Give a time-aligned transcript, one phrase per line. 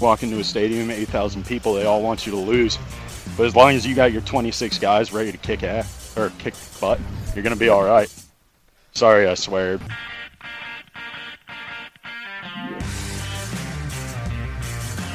[0.00, 2.78] walk into a stadium, 8,000 people, they all want you to lose.
[3.36, 6.54] But as long as you got your 26 guys ready to kick ass or kick
[6.80, 7.00] butt,
[7.34, 8.12] you're gonna be all right.
[8.92, 9.78] Sorry, I swear.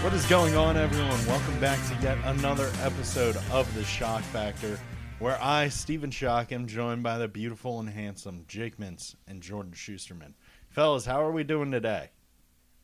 [0.02, 1.26] What is going on, everyone?
[1.26, 4.80] Welcome back to yet another episode of The Schoch Factor,
[5.20, 9.72] where I, Stephen Schoch, am joined by the beautiful and handsome Jake Mintz and Jordan
[9.72, 10.34] Shusterman.
[10.70, 12.10] Fellas, how are we doing today?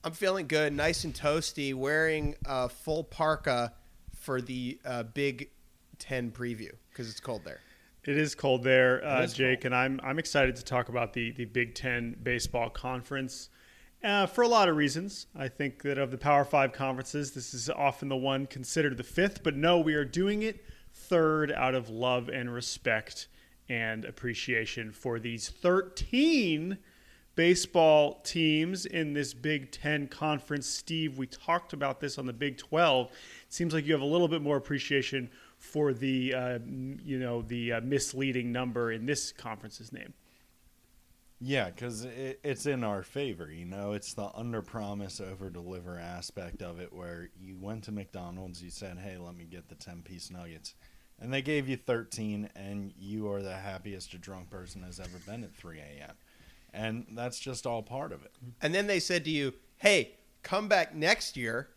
[0.04, 3.74] I'm feeling good, nice and toasty, wearing a full parka
[4.16, 5.50] for the uh, Big
[5.98, 7.60] Ten preview because it's cold there.
[8.06, 9.74] It is cold there, uh, is Jake, cold.
[9.74, 13.50] and I'm I'm excited to talk about the the Big Ten baseball conference
[14.02, 15.28] uh, for a lot of reasons.
[15.36, 19.04] I think that of the Power Five conferences, this is often the one considered the
[19.04, 23.28] fifth, but no, we are doing it third out of love and respect
[23.68, 26.78] and appreciation for these 13
[27.40, 30.68] baseball teams in this Big Ten conference.
[30.68, 33.06] Steve, we talked about this on the Big 12.
[33.08, 33.14] It
[33.48, 36.60] seems like you have a little bit more appreciation for the uh,
[37.02, 40.14] you know the uh, misleading number in this conference's name.
[41.40, 43.50] Yeah, because it, it's in our favor.
[43.50, 47.94] You know, it's the under promise, over deliver aspect of it where you went to
[47.94, 50.76] McDonald's, you said, hey, let me get the 10 piece nuggets.
[51.18, 55.20] And they gave you 13, and you are the happiest a drunk person has ever
[55.26, 56.16] been at 3 a.m.
[56.74, 58.32] And that's just all part of it.
[58.62, 61.70] And then they said to you, "Hey, come back next year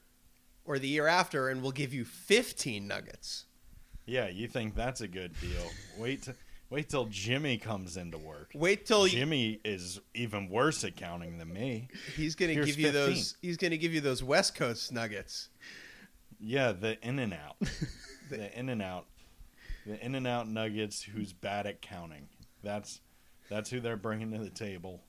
[0.65, 3.45] or the year after, and we'll give you 15 nuggets."
[4.07, 5.71] Yeah, you think that's a good deal.
[5.99, 6.33] Wait t-
[6.71, 8.51] wait till Jimmy comes into work.
[8.55, 11.89] Wait till you, Jimmy is even worse at counting than me.
[12.17, 12.93] he's going to Here's give you 15.
[13.07, 13.37] those.
[13.43, 15.49] He's going to give you those West Coast nuggets.
[16.41, 17.57] Yeah, the in and out.
[18.31, 19.07] the in and out.
[19.87, 22.29] The in and out nuggets who's bad at counting.
[22.63, 23.01] That's
[23.49, 25.03] that's who they're bringing to the table.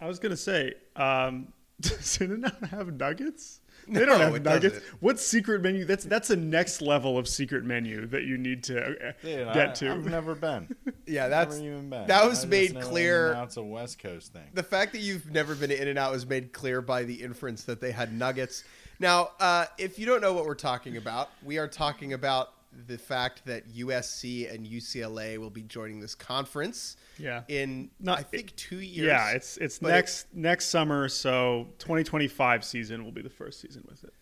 [0.00, 3.60] I was gonna say, um, does In-N-Out have nuggets?
[3.88, 4.74] They don't have nuggets.
[4.76, 5.02] doesn't.
[5.02, 5.84] What secret menu?
[5.84, 9.68] That's that's a next level of secret menu that you need to uh, Dude, get
[9.70, 9.90] I, to.
[9.92, 10.74] I've never been.
[11.06, 12.06] Yeah, that's never even been.
[12.06, 13.30] that was just made clear.
[13.30, 14.44] In-N-Out's a West Coast thing.
[14.54, 17.14] The fact that you've never been to In and Out was made clear by the
[17.14, 18.62] inference that they had nuggets.
[19.00, 22.52] Now, uh, if you don't know what we're talking about, we are talking about
[22.86, 27.42] the fact that USC and UCLA will be joining this conference yeah.
[27.48, 29.06] in Not- I think two years.
[29.06, 34.04] Yeah, it's it's next next summer, so 2025 season will be the first season with
[34.04, 34.14] it.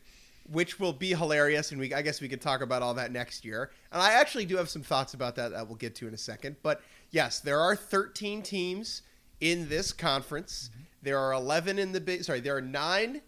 [0.51, 3.45] which will be hilarious, and we I guess we could talk about all that next
[3.45, 3.71] year.
[3.93, 6.19] And I actually do have some thoughts about that that we'll get to in a
[6.19, 6.57] second.
[6.63, 9.03] But yes, there are 13 teams
[9.41, 10.71] in this conference.
[10.73, 10.83] Mm-hmm.
[11.03, 12.25] There are 11 in the big.
[12.25, 13.21] Sorry, there are nine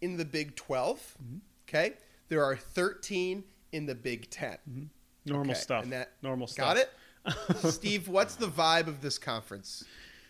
[0.00, 0.98] in the Big 12.
[0.98, 1.36] Mm-hmm.
[1.68, 1.94] Okay,
[2.28, 4.50] there are 13 in the Big 10.
[4.68, 4.82] Mm-hmm.
[5.26, 5.82] Normal Okay, stuff.
[5.84, 6.76] and that- Normal stuff.
[6.76, 8.08] Got it, Steve?
[8.08, 9.84] What's the vibe of this conference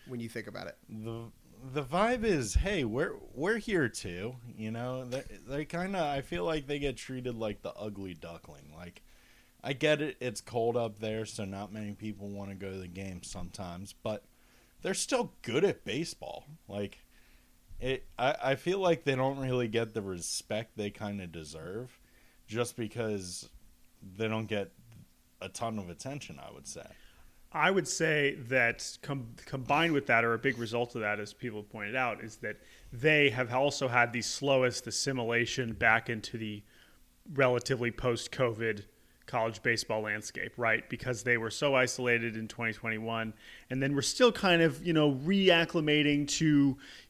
[0.07, 0.77] when you think about it?
[0.89, 1.23] the
[1.73, 6.21] the vibe is hey we're we're here too you know they, they kind of i
[6.21, 9.01] feel like they get treated like the ugly duckling like
[9.61, 12.77] i get it it's cold up there so not many people want to go to
[12.77, 14.23] the game sometimes but
[14.83, 16.99] they're still good at baseball like
[17.81, 21.98] it i, I feel like they don't really get the respect they kind of deserve
[22.49, 23.47] just because
[24.17, 24.71] they don't get
[25.41, 26.83] a ton of attention i would say.
[27.51, 31.33] I would say that com- combined with that, or a big result of that, as
[31.33, 32.57] people pointed out, is that
[32.93, 36.61] they have also had the slowest assimilation back into the
[37.33, 38.83] relatively post COVID
[39.29, 40.89] college baseball landscape, right?
[40.89, 43.33] Because they were so isolated in 2021,
[43.69, 46.45] and then we're still kind of, you know, reacclimating to,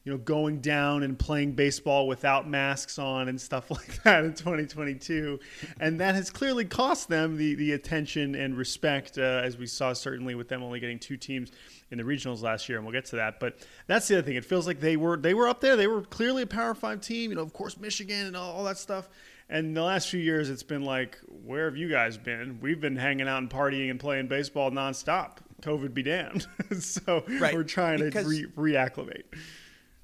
[0.04, 4.34] you know, going down and playing baseball without masks on and stuff like that in
[4.34, 5.40] 2022,
[5.80, 9.92] and that has clearly cost them the the attention and respect, uh, as we saw
[9.94, 11.50] certainly with them only getting two teams
[11.90, 13.40] in the regionals last year, and we'll get to that.
[13.40, 15.74] But that's the other thing; it feels like they were they were up there.
[15.74, 18.64] They were clearly a Power Five team, you know, of course Michigan and all, all
[18.64, 19.08] that stuff.
[19.52, 22.60] And the last few years, it's been like, where have you guys been?
[22.60, 25.38] We've been hanging out and partying and playing baseball nonstop.
[25.60, 26.46] COVID be damned.
[26.78, 29.24] so Right, we're trying to re- reacclimate.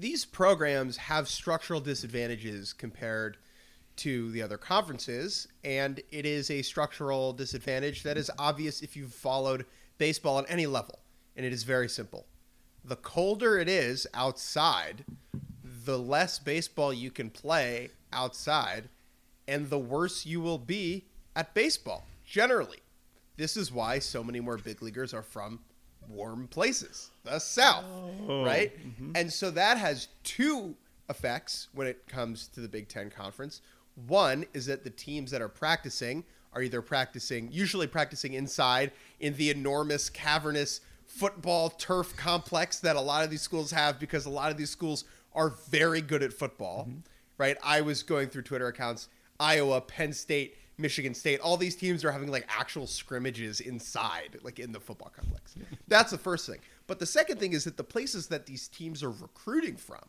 [0.00, 3.38] these programs have structural disadvantages compared
[3.98, 9.14] to the other conferences, and it is a structural disadvantage that is obvious if you've
[9.14, 9.64] followed
[9.96, 10.98] baseball at any level.
[11.36, 12.26] And it is very simple.
[12.84, 15.04] The colder it is outside,
[15.62, 18.88] the less baseball you can play outside,
[19.48, 21.04] and the worse you will be
[21.34, 22.78] at baseball, generally.
[23.36, 25.60] This is why so many more big leaguers are from
[26.08, 27.84] warm places, the South,
[28.28, 28.72] oh, right?
[28.78, 29.12] Mm-hmm.
[29.14, 30.74] And so that has two
[31.10, 33.60] effects when it comes to the Big Ten Conference.
[34.06, 39.34] One is that the teams that are practicing are either practicing, usually practicing inside in
[39.34, 44.30] the enormous, cavernous football turf complex that a lot of these schools have because a
[44.30, 45.04] lot of these schools
[45.34, 46.86] are very good at football.
[46.88, 47.00] Mm-hmm.
[47.38, 47.56] right?
[47.62, 49.08] I was going through Twitter accounts,
[49.40, 51.40] Iowa, Penn State, Michigan State.
[51.40, 55.54] All these teams are having like actual scrimmages inside, like in the football complex.
[55.88, 56.58] That's the first thing.
[56.86, 60.02] But the second thing is that the places that these teams are recruiting from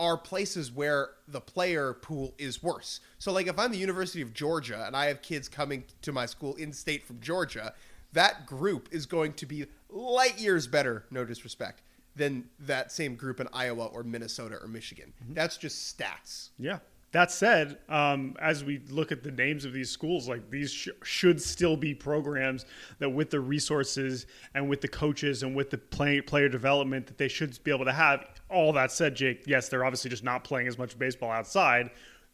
[0.00, 3.00] are places where the player pool is worse.
[3.18, 6.26] So, like, if I'm the University of Georgia and I have kids coming to my
[6.26, 7.74] school in state from Georgia,
[8.12, 11.82] that group is going to be light years better, no disrespect,
[12.14, 15.12] than that same group in Iowa or Minnesota or Michigan.
[15.22, 15.34] Mm-hmm.
[15.34, 16.50] That's just stats.
[16.58, 16.78] Yeah.
[17.12, 20.88] That said, um, as we look at the names of these schools, like these sh-
[21.02, 22.66] should still be programs
[22.98, 27.16] that, with the resources and with the coaches and with the play- player development, that
[27.16, 28.26] they should be able to have.
[28.50, 31.90] All that said, Jake, yes, they're obviously just not playing as much baseball outside.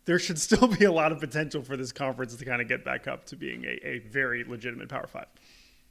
[0.07, 2.85] There should still be a lot of potential for this conference to kind of get
[2.85, 5.27] back up to being a, a very legitimate Power Five.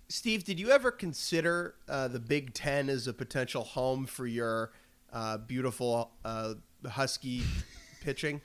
[0.09, 4.71] Steve, did you ever consider uh, the Big Ten as a potential home for your
[5.13, 7.43] uh, beautiful uh, Husky
[8.01, 8.41] pitching?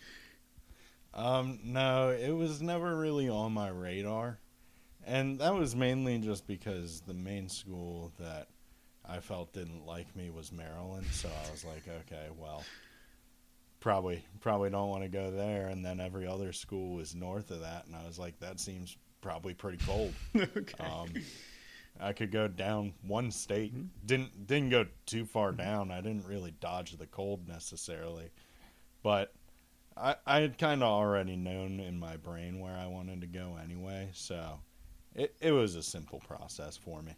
[1.18, 4.38] Um, no, it was never really on my radar.
[5.04, 8.48] And that was mainly just because the main school that
[9.04, 12.62] I felt didn't like me was Maryland, so I was like, okay, well,
[13.80, 17.60] probably probably don't want to go there and then every other school was north of
[17.60, 20.12] that and I was like that seems probably pretty cold.
[20.36, 20.84] okay.
[20.84, 21.08] Um,
[22.00, 23.72] I could go down one state.
[24.06, 25.90] Didn't didn't go too far down.
[25.90, 28.30] I didn't really dodge the cold necessarily,
[29.02, 29.32] but
[30.26, 34.10] I had kind of already known in my brain where I wanted to go anyway.
[34.12, 34.60] So
[35.14, 37.14] it it was a simple process for me.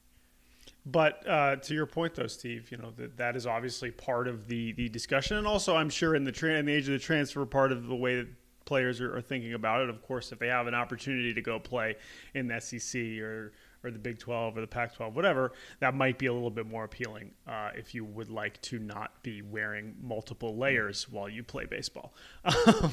[0.86, 4.48] But uh, to your point, though, Steve, you know that that is obviously part of
[4.48, 6.98] the the discussion, and also I'm sure in the tra- in the age of the
[6.98, 8.28] transfer, part of the way that
[8.64, 9.90] players are, are thinking about it.
[9.90, 11.96] Of course, if they have an opportunity to go play
[12.34, 16.18] in the SEC or or the Big 12 or the Pac 12, whatever, that might
[16.18, 19.94] be a little bit more appealing uh, if you would like to not be wearing
[20.00, 22.12] multiple layers while you play baseball.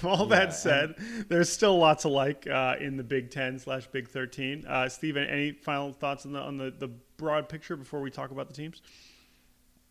[0.04, 0.96] All Yeah, that said,
[1.28, 4.66] there's still lots to like uh, in the Big 10 slash Big 13.
[4.66, 8.32] Uh, Steve, any final thoughts on the on the, the broad picture before we talk
[8.32, 8.82] about the teams?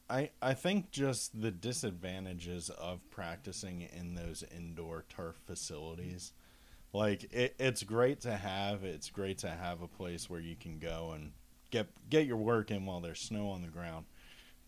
[0.08, 6.32] I I think just the disadvantages of practicing in those indoor turf facilities.
[6.92, 8.84] Like it, it's great to have.
[8.84, 11.32] It's great to have a place where you can go and
[11.70, 14.06] get get your work in while there's snow on the ground.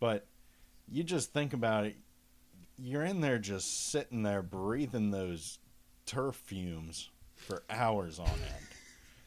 [0.00, 0.26] But
[0.90, 1.96] you just think about it.
[2.76, 5.58] You're in there just sitting there breathing those
[6.06, 8.66] turf fumes for hours on end.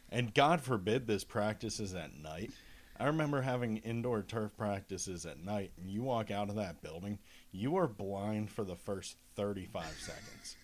[0.09, 2.51] And God forbid this practice is at night.
[2.99, 7.17] I remember having indoor turf practices at night, and you walk out of that building,
[7.51, 10.55] you are blind for the first 35 seconds.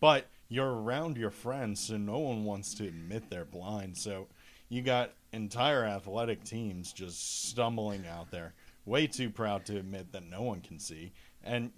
[0.00, 3.96] But you're around your friends, so no one wants to admit they're blind.
[3.96, 4.28] So
[4.68, 8.54] you got entire athletic teams just stumbling out there,
[8.84, 11.12] way too proud to admit that no one can see,
[11.42, 11.72] and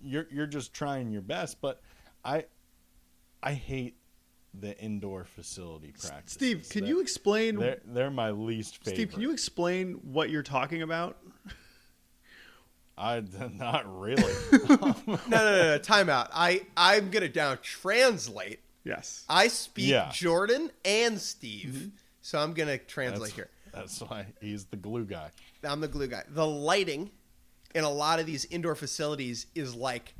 [0.00, 1.60] you're you're just trying your best.
[1.60, 1.82] But
[2.24, 2.46] I
[3.42, 3.96] I hate
[4.54, 6.32] the indoor facility practice.
[6.32, 7.56] Steve, can They're- you explain?
[7.56, 8.94] They're they're my least favorite.
[8.94, 11.18] Steve, can you explain what you're talking about?
[13.02, 13.22] I
[13.58, 14.32] not really.
[14.68, 15.78] No, no, no, no.
[15.78, 16.30] Time out.
[16.32, 18.60] I, I'm going to now translate.
[18.84, 19.24] Yes.
[19.28, 20.10] I speak Yeah.
[20.12, 21.90] Jordan and Steve,
[22.20, 23.50] so I'm going to translate that's, here.
[23.72, 25.30] that's why he's the glue guy.
[25.64, 26.22] I'm the glue guy.
[26.28, 27.10] The lighting
[27.74, 30.14] in a lot of these indoor facilities is like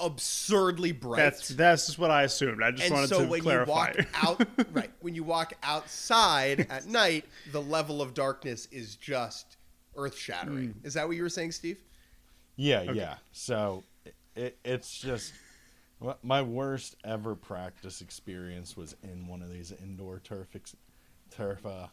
[0.00, 1.18] absurdly bright.
[1.18, 2.62] That's that's just what I assumed.
[2.62, 3.92] I just and wanted so to when clarify.
[3.96, 4.90] you walk out, right?
[5.00, 9.56] When you walk outside at night, the level of darkness is just
[9.96, 10.70] earth shattering.
[10.70, 10.86] Hmm.
[10.86, 11.78] Is that what you were saying, Steve?
[12.58, 13.14] Yeah, yeah.
[13.32, 13.84] So
[14.34, 15.32] it, it's just
[16.22, 20.76] my worst ever practice experience was in one of these indoor turf ex,
[21.30, 21.86] turf uh,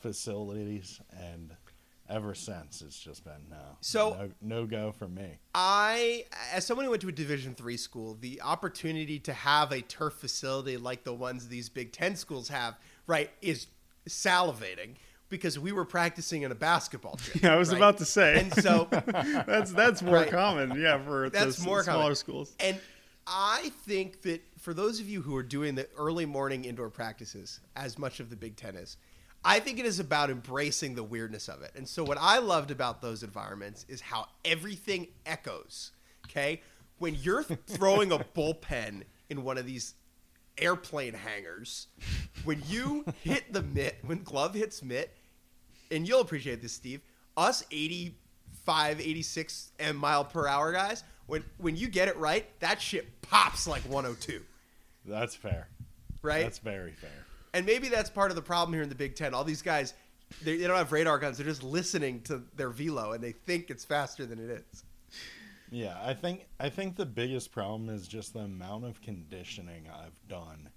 [0.00, 1.56] facilities, and
[2.10, 4.10] ever since it's just been no, So-
[4.42, 5.38] no, no go for me.
[5.54, 9.80] I, as someone who went to a Division three school, the opportunity to have a
[9.80, 13.68] turf facility like the ones these Big Ten schools have, right, is
[14.08, 14.96] salivating
[15.32, 17.40] because we were practicing in a basketball gym.
[17.42, 17.76] yeah, I was right?
[17.78, 18.38] about to say.
[18.38, 18.86] And so,
[19.46, 20.30] that's that's more Right.
[20.30, 20.80] common.
[20.80, 22.14] Yeah, for That's the more smaller common.
[22.16, 22.54] schools.
[22.60, 22.78] and
[23.26, 27.60] I think that for those of you who are doing the early morning indoor practices,
[27.76, 28.96] as much of the Big Ten is,
[29.44, 31.70] I think it is about embracing the weirdness of it.
[31.76, 35.92] And so, what I loved about those environments is how everything echoes.
[36.26, 36.60] Okay,
[36.98, 39.94] when you're throwing a bullpen in one of these
[40.58, 41.86] airplane hangars,
[42.44, 45.14] when you hit the mitt, when glove hits mitt,
[45.92, 47.00] and you'll appreciate this, Steve.
[47.36, 52.80] Us 85, 86 and mile per hour guys, when when you get it right, that
[52.80, 54.42] shit pops like 102,
[55.06, 55.68] That's fair.
[56.22, 56.42] right?
[56.42, 57.10] That's very fair.
[57.54, 59.32] and maybe that's part of the problem here in the Big Ten.
[59.34, 59.94] All these guys,
[60.42, 61.38] they, they don't have radar guns.
[61.38, 64.84] They're just listening to their velo, and they think it's faster than it is.
[65.70, 70.28] Yeah, I think I think the biggest problem is just the amount of conditioning I've
[70.28, 70.68] done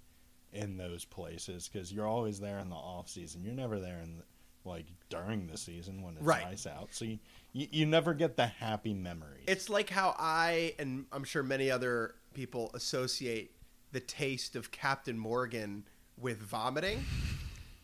[0.52, 3.44] in those places because you're always there in the off season.
[3.44, 4.22] You're never there in the,
[4.66, 6.44] like during the season when it's Right.
[6.44, 6.88] nice out.
[6.92, 7.18] So you,
[7.52, 9.44] you you never get the happy memories.
[9.46, 13.52] It's like how I and I'm sure many other people associate
[13.92, 15.84] the taste of Captain Morgan
[16.18, 17.04] with vomiting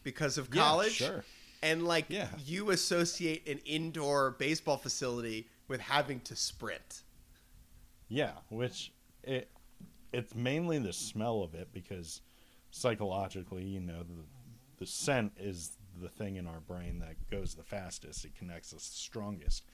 [0.03, 0.93] because of Yeah, college.
[0.93, 1.25] sure.
[1.63, 2.29] And like Yeah.
[2.45, 7.03] you associate an indoor baseball facility with having to sprint.
[8.09, 9.49] Yeah, which it
[10.13, 12.21] it's mainly the smell of it because
[12.71, 14.25] psychologically, you know, the
[14.79, 18.25] the scent is the thing in our brain that goes the fastest.
[18.25, 19.65] It connects us strongest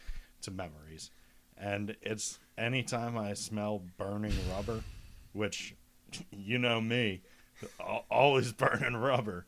[0.43, 1.11] to memories.
[1.57, 4.83] And it's anytime I smell burning rubber,
[5.33, 5.75] which
[6.31, 7.23] you know me,
[8.11, 9.47] always burning rubber.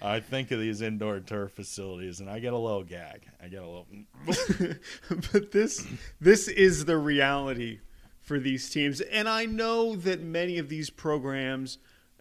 [0.00, 3.26] I think of these indoor turf facilities and I get a little gag.
[3.42, 3.86] I get a little
[5.32, 5.86] but this
[6.20, 7.80] this is the reality
[8.26, 11.78] for these teams and i know that many of these programs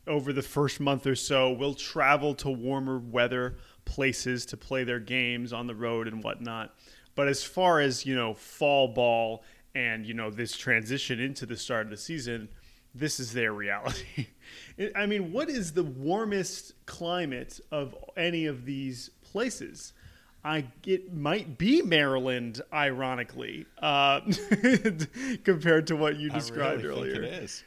[0.07, 4.99] over the first month or so will travel to warmer weather places to play their
[4.99, 6.73] games on the road and whatnot
[7.15, 9.43] but as far as you know fall ball
[9.73, 12.49] and you know this transition into the start of the season
[12.93, 14.27] this is their reality
[14.95, 19.93] i mean what is the warmest climate of any of these places
[20.45, 24.21] I it might be Maryland, ironically, uh,
[25.43, 27.63] compared to what you described I really earlier, Think it is.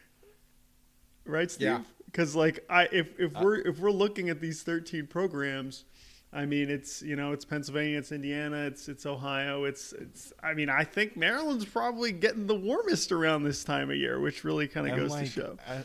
[1.24, 1.66] right, Steve?
[1.66, 1.80] Yeah.
[2.10, 5.84] Because like I, if if uh, we're if we're looking at these thirteen programs,
[6.32, 10.32] I mean it's you know it's Pennsylvania, it's Indiana, it's it's Ohio, it's it's.
[10.42, 14.42] I mean I think Maryland's probably getting the warmest around this time of year, which
[14.44, 15.56] really kind of goes like, to show.
[15.68, 15.84] a-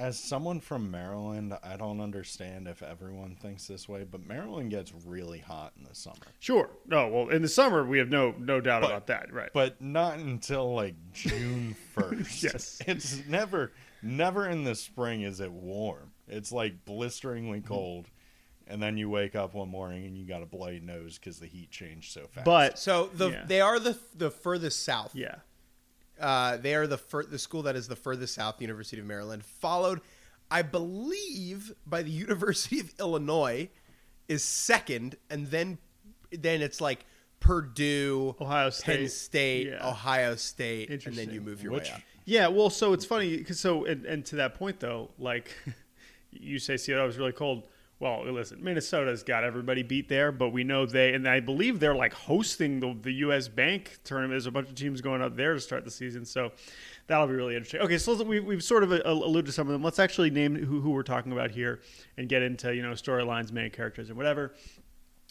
[0.00, 4.92] As someone from Maryland, I don't understand if everyone thinks this way, but Maryland gets
[5.04, 6.16] really hot in the summer.
[6.38, 6.70] Sure.
[6.86, 7.08] No.
[7.08, 9.50] Well, in the summer we have no no doubt But- about that, right?
[9.52, 12.42] But not until like June 1st.
[12.44, 12.80] Yes.
[12.86, 16.12] It's never never in the spring is it warm.
[16.28, 18.08] It's like blisteringly cold.
[18.66, 21.46] And then you wake up one morning and you got a bloody nose because the
[21.46, 22.44] heat changed so fast.
[22.44, 23.44] but So the Yeah.
[23.46, 25.14] they are the the furthest south.
[25.14, 25.36] yeah.
[26.20, 29.06] Uh, they are the fur- the school that is the furthest south, the University of
[29.06, 30.00] Maryland, followed,
[30.50, 33.70] I believe, by the University of Illinois,
[34.28, 35.78] is second, and then
[36.30, 37.06] then it's like
[37.40, 38.84] Purdue, Ohio State.
[38.84, 39.10] Penn State.
[39.10, 39.88] State, Yeah.
[39.88, 41.34] Ohio State, and then Interesting.
[41.34, 42.02] you move your Which- way up.
[42.30, 45.50] Yeah, well, so it's funny because so and, and to that point though, like
[46.30, 47.66] you say, Seattle was really cold.
[47.98, 51.92] Well, listen, Minnesota's got everybody beat there, but we know they and I believe they're
[51.92, 53.48] like hosting the the U.S.
[53.48, 54.34] Bank tournament.
[54.34, 56.52] There's a bunch of teams going up there to start the season, so
[57.08, 57.80] that'll be really interesting.
[57.80, 59.82] Okay, so we, we've sort of uh, alluded to some of them.
[59.82, 61.80] Let's actually name who, who we're talking about here
[62.16, 64.54] and get into you know storylines, main characters, and whatever.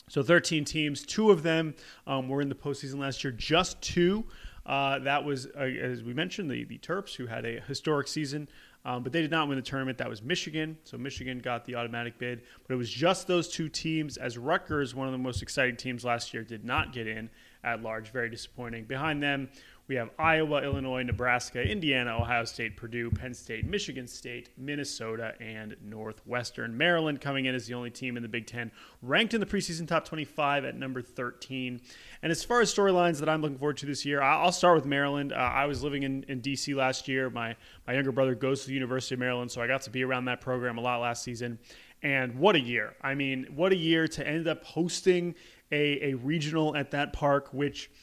[0.09, 1.75] So 13 teams, two of them
[2.07, 3.31] um, were in the postseason last year.
[3.31, 4.25] Just two.
[4.69, 8.47] Uh, that was, uh, as we mentioned, the, the Terps, who had a historic season,
[8.85, 9.97] um, but they did not win the tournament.
[9.97, 10.77] That was Michigan.
[10.83, 14.17] So Michigan got the automatic bid, but it was just those two teams.
[14.17, 17.31] As Rutgers, one of the most exciting teams last year, did not get in
[17.63, 18.11] at large.
[18.11, 18.83] Very disappointing.
[18.85, 19.49] Behind them,
[19.89, 25.75] we have Iowa, Illinois, Nebraska, Indiana, Ohio State, Purdue, Penn State, Michigan State, Minnesota, and
[25.83, 26.77] Northwestern.
[26.77, 29.87] Maryland coming in as the only team in the Big Ten ranked in the preseason
[29.87, 31.81] top 25 at number 13.
[32.21, 34.85] And as far as storylines that I'm looking forward to this year, I'll start with
[34.85, 35.33] Maryland.
[35.33, 36.75] Uh, I was living in, in D.C.
[36.75, 37.31] last year.
[37.31, 37.55] My,
[37.87, 40.25] my younger brother goes to the University of Maryland, so I got to be around
[40.25, 41.57] that program a lot last season.
[42.03, 42.93] And what a year.
[43.01, 45.33] I mean, what a year to end up hosting
[45.71, 47.89] a, a regional at that park, which–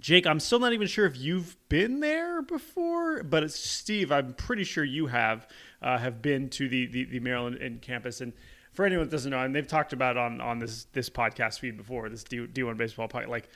[0.00, 4.64] Jake, I'm still not even sure if you've been there before, but Steve, I'm pretty
[4.64, 5.46] sure you have
[5.82, 8.22] uh, have been to the, the, the Maryland campus.
[8.22, 8.32] And
[8.72, 11.76] for anyone that doesn't know, and they've talked about on on this this podcast feed
[11.76, 13.50] before, this D, D1 baseball podcast, like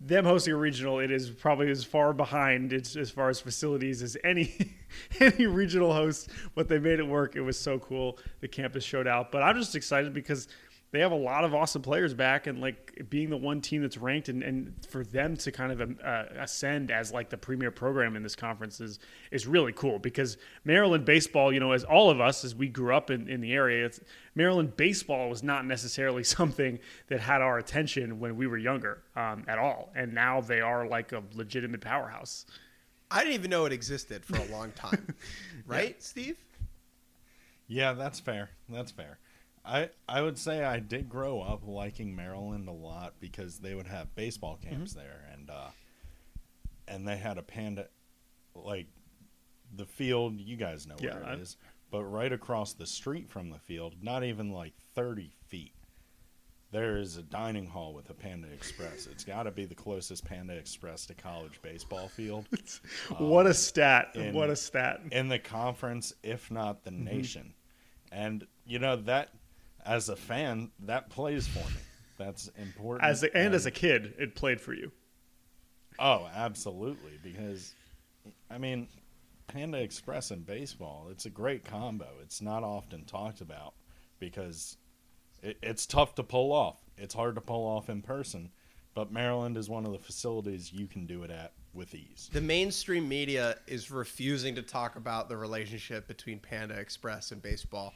[0.00, 4.16] them hosting a regional, it is probably as far behind as far as facilities as
[4.24, 4.74] any
[5.20, 6.30] any regional host.
[6.54, 7.36] But they made it work.
[7.36, 8.18] It was so cool.
[8.40, 9.30] The campus showed out.
[9.30, 10.48] But I'm just excited because
[10.92, 13.96] they have a lot of awesome players back and like being the one team that's
[13.96, 18.16] ranked and, and for them to kind of uh, ascend as like the premier program
[18.16, 18.98] in this conference is,
[19.30, 22.92] is really cool because Maryland baseball, you know, as all of us, as we grew
[22.92, 24.00] up in, in the area, it's
[24.34, 29.44] Maryland baseball was not necessarily something that had our attention when we were younger um,
[29.46, 29.92] at all.
[29.94, 32.46] And now they are like a legitimate powerhouse.
[33.12, 35.14] I didn't even know it existed for a long time,
[35.66, 36.36] right, Steve?
[37.66, 38.50] Yeah, that's fair.
[38.68, 39.18] That's fair.
[39.70, 43.86] I I would say I did grow up liking Maryland a lot because they would
[43.86, 45.68] have baseball camps there and uh
[46.88, 47.86] and they had a panda
[48.54, 48.86] like
[49.76, 51.56] the field, you guys know Yeah, where it I- is,
[51.90, 55.72] but right across the street from the field, not even like 30 feet
[56.72, 59.08] there is a dining hall with a Panda Express.
[59.10, 62.46] It's got to be the closest Panda Express to college baseball field
[63.18, 64.10] what a stat!
[64.14, 65.00] in- what a stat!
[65.10, 67.04] in the conference, if not Mm-hmm.
[67.04, 67.54] the nation.
[68.12, 69.30] And you know that,
[69.86, 71.80] as a fan, that plays for me.
[72.18, 73.08] That's important.
[73.08, 74.92] As a, and as a kid, it played for you.
[75.98, 77.74] oh, absolutely, because
[78.50, 78.88] I mean,
[79.46, 82.06] Panda Express and baseball, it's a great combo.
[82.22, 83.74] It's not often talked about
[84.18, 84.76] because
[85.42, 86.78] it, it's tough to pull off.
[86.96, 88.50] It's hard to pull off in person,
[88.94, 92.28] but Maryland is one of the facilities you can do it at with ease.
[92.32, 97.94] The mainstream media is refusing to talk about the relationship between Panda Express and baseball.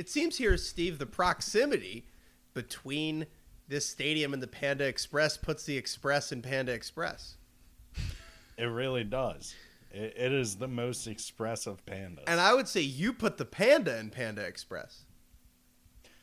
[0.00, 2.06] It seems here, Steve, the proximity
[2.54, 3.26] between
[3.68, 7.36] this stadium and the Panda Express puts the Express in Panda Express.
[8.56, 9.54] It really does.
[9.90, 12.22] It, it is the most expressive pandas.
[12.28, 15.04] And I would say you put the Panda in Panda Express.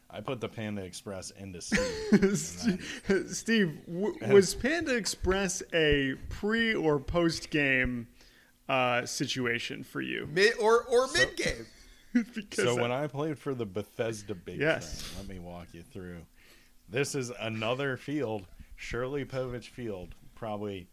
[0.10, 3.28] I put the Panda Express into Steve.
[3.30, 8.08] Steve, w- was Panda Express a pre or post game
[8.68, 10.28] uh, situation for you?
[10.34, 11.68] Mid or or mid game.
[12.54, 15.02] so when I played for the Bethesda Big Yes.
[15.02, 16.20] Train, let me walk you through.
[16.90, 20.88] This is another field, Shirley Povich Field, probably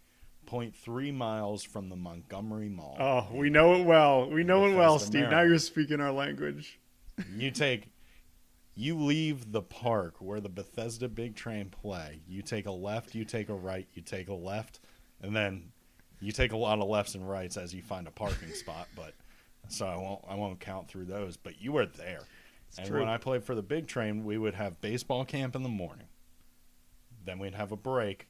[0.47, 2.97] 0.3 miles from the Montgomery Mall.
[2.99, 4.28] oh, we know it well.
[4.28, 5.31] We know it well, Bethesda, Steve.
[5.31, 6.78] Now you're speaking our language.
[7.37, 7.93] You take,
[8.75, 12.21] you leave the park where the Bethesda Big Train play.
[12.28, 14.81] You take a left, you take a right, you take a left,
[15.23, 15.71] and then
[16.21, 18.88] you take a lot of lefts and rights as you find a parking spot.
[18.97, 19.14] But
[19.68, 21.37] so I won't, I won't count through those.
[21.37, 22.23] But you were there,
[22.78, 23.00] and true.
[23.00, 26.06] when I played for the Big Train, we would have baseball camp in the morning.
[27.25, 28.28] Then we'd have a break,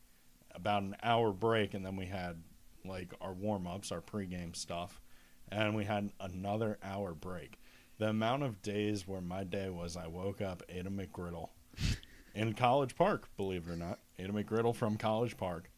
[0.55, 2.43] about an hour break, and then we had
[2.85, 5.01] like our warm ups, our pregame stuff,
[5.51, 7.59] and we had another hour break.
[7.99, 11.51] The amount of days where my day was, I woke up, ate a McGriddle
[12.35, 15.71] in College Park, believe it or not, ate a McGriddle from College Park,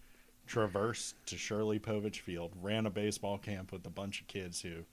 [0.47, 4.85] traversed to Shirley Povich Field, ran a baseball camp with a bunch of kids who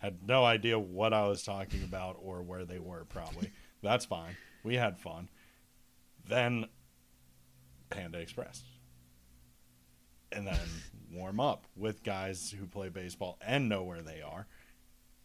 [0.00, 3.50] had no idea what I was talking about or where they were, probably.
[3.82, 4.36] That's fine.
[4.64, 5.28] We had fun.
[6.28, 6.66] Then
[7.88, 8.62] Panda Express.
[10.32, 10.58] And then
[11.12, 14.46] warm up with guys who play baseball and know where they are.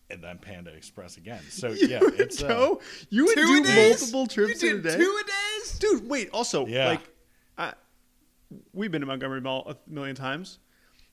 [0.10, 1.42] And then Panda Express again.
[1.50, 2.76] So You yeah, would it's uh,
[3.10, 4.00] you would Two do days?
[4.02, 4.98] multiple trips you in a day.
[4.98, 5.26] two a
[5.60, 5.80] days?
[5.80, 6.30] Dude, wait.
[6.32, 6.88] Also, Yeah.
[6.90, 7.02] like,
[7.58, 7.74] I,
[8.74, 10.60] we've been to Montgomery Mall a million times.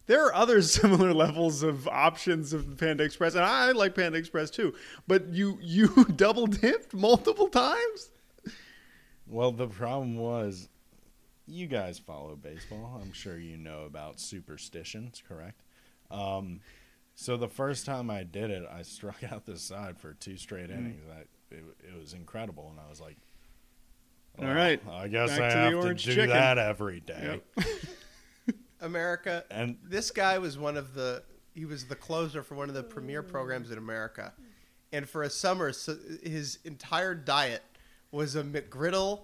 [0.07, 4.51] There are other similar levels of options of Panda Express, and I like Panda Express
[4.51, 4.75] too.
[5.07, 8.11] But you you double dipped multiple times.
[9.27, 10.69] Well, the problem was,
[11.47, 13.01] you guys follow baseball.
[13.03, 15.63] I'm sure you know about superstitions, correct?
[16.11, 16.61] Um,
[17.15, 20.69] so the first time I did it, I struck out the side for two straight
[20.71, 20.79] Mm.
[20.79, 21.03] innings.
[21.11, 21.21] I,
[21.55, 23.17] it, it was incredible, and I was like,
[24.39, 27.41] All "Well, right, I guess back I to have to do chicken." that every day."
[27.57, 27.67] Yep.
[28.83, 29.45] America.
[29.51, 31.23] And This guy was one of the
[31.55, 34.33] he was the closer for one of the premier programs in America,
[34.91, 37.63] and for a summer, so his entire diet
[38.11, 39.21] was a McGriddle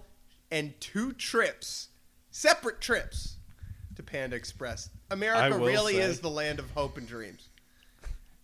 [0.51, 1.89] and two trips,
[2.29, 3.37] separate trips,
[3.95, 4.89] to Panda Express.
[5.11, 7.49] America really say- is the land of hope and dreams.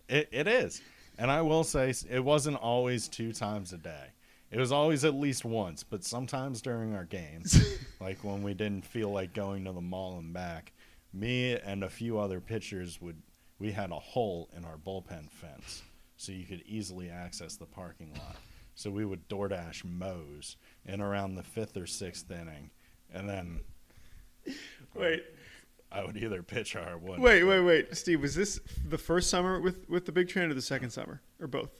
[0.08, 0.82] It, it is.
[1.18, 4.08] And I will say, it wasn't always two times a day.
[4.50, 8.84] It was always at least once, but sometimes during our games, like when we didn't
[8.84, 10.72] feel like going to the mall and back,
[11.12, 13.22] me and a few other pitchers would,
[13.58, 15.82] we had a hole in our bullpen fence
[16.16, 18.36] so you could easily access the parking lot.
[18.74, 22.70] So we would DoorDash Moe's in around the fifth or sixth inning.
[23.12, 23.60] And then
[24.94, 25.24] Wait,
[25.90, 27.20] I would either pitch or I wouldn't.
[27.20, 28.20] wait, wait, wait, Steve.
[28.20, 31.46] Was this the first summer with with the big train, or the second summer, or
[31.46, 31.70] both?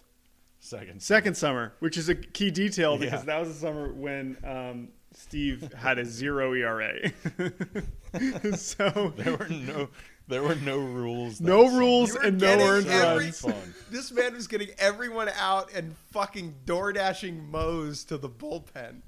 [0.59, 1.01] Second.
[1.03, 3.27] Second summer, which is a key detail because Yeah.
[3.27, 7.11] that was the summer when um, Steve had a zero ERA.
[8.57, 9.89] so There were no,
[10.29, 11.41] there were no rules.
[11.41, 11.79] no summer.
[11.79, 13.45] rules and no earned every- runs.
[13.91, 19.03] This man was getting everyone out and fucking door dashing Moe's to the bullpen.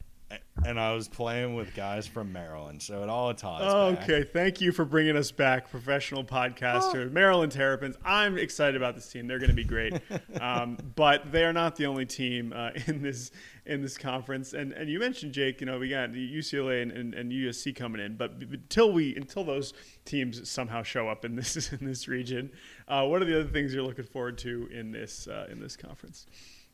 [0.65, 3.63] And I was playing with guys from Maryland, so it all ties.
[3.95, 4.03] back.
[4.03, 7.97] Okay, thank you for bringing us back, professional podcaster Maryland Terrapins.
[8.05, 9.95] I'm excited about this team; they're going to be great.
[10.41, 13.31] um, but they are not the only team uh, in this
[13.67, 14.53] in this conference.
[14.53, 18.01] And and you mentioned Jake, you know, we got UCLA and, and, and USC coming
[18.01, 19.73] in, but until we until those
[20.05, 22.51] teams somehow show up in this in this region,
[22.89, 25.77] uh, what are the other things you're looking forward to in this uh, in this
[25.77, 26.27] conference?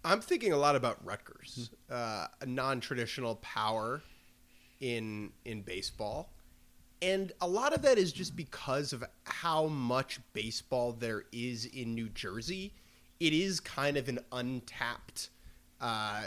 [0.05, 4.03] I'm thinking a lot about Rutgers, uh, a non-traditional power
[4.81, 6.31] in in baseball,
[7.01, 11.95] and a lot of that is just because of how much baseball there is in
[11.95, 12.75] New Jersey.
[13.19, 15.31] It is kind of an untapped
[15.81, 16.25] uh,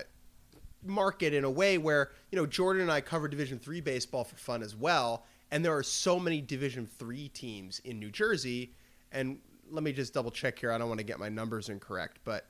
[0.83, 4.37] market in a way where you know Jordan and I cover Division three baseball for
[4.37, 8.73] fun as well, and there are so many Division three teams in New Jersey.
[9.11, 10.71] And let me just double check here.
[10.71, 12.47] I don't want to get my numbers incorrect, but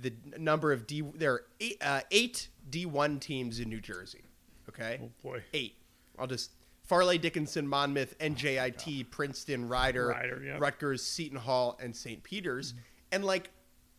[0.00, 4.24] the number of D there are eight, uh, eight D one teams in New Jersey.
[4.68, 5.42] Okay, Oh boy.
[5.54, 5.76] eight.
[6.18, 6.50] I'll just
[6.86, 10.56] Fairleigh, Dickinson, Monmouth, oh NJIT, Princeton, Ryder, Rider, yeah.
[10.58, 12.22] Rutgers, Seton Hall, and St.
[12.22, 12.74] Peter's,
[13.10, 13.50] and like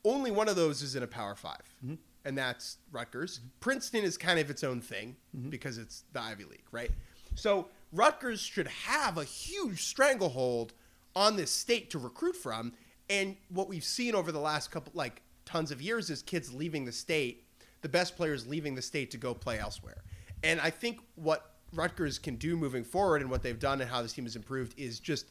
[0.06, 1.96] only one of those is in a Power 5 mm-hmm.
[2.24, 3.40] and that's Rutgers.
[3.40, 3.48] Mm-hmm.
[3.60, 5.50] Princeton is kind of its own thing mm-hmm.
[5.50, 6.92] because it's the Ivy League, right?
[7.36, 10.74] So Rutgers should have a huge stranglehold
[11.16, 12.74] on this state to recruit from,
[13.10, 16.86] and what we've seen over the last couple like tons of years is kids leaving
[16.86, 17.46] the state,
[17.82, 20.04] the best players leaving the state to go play elsewhere.
[20.44, 24.02] And I think what Rutgers can do moving forward and what they've done and how
[24.02, 25.28] this team has improved is just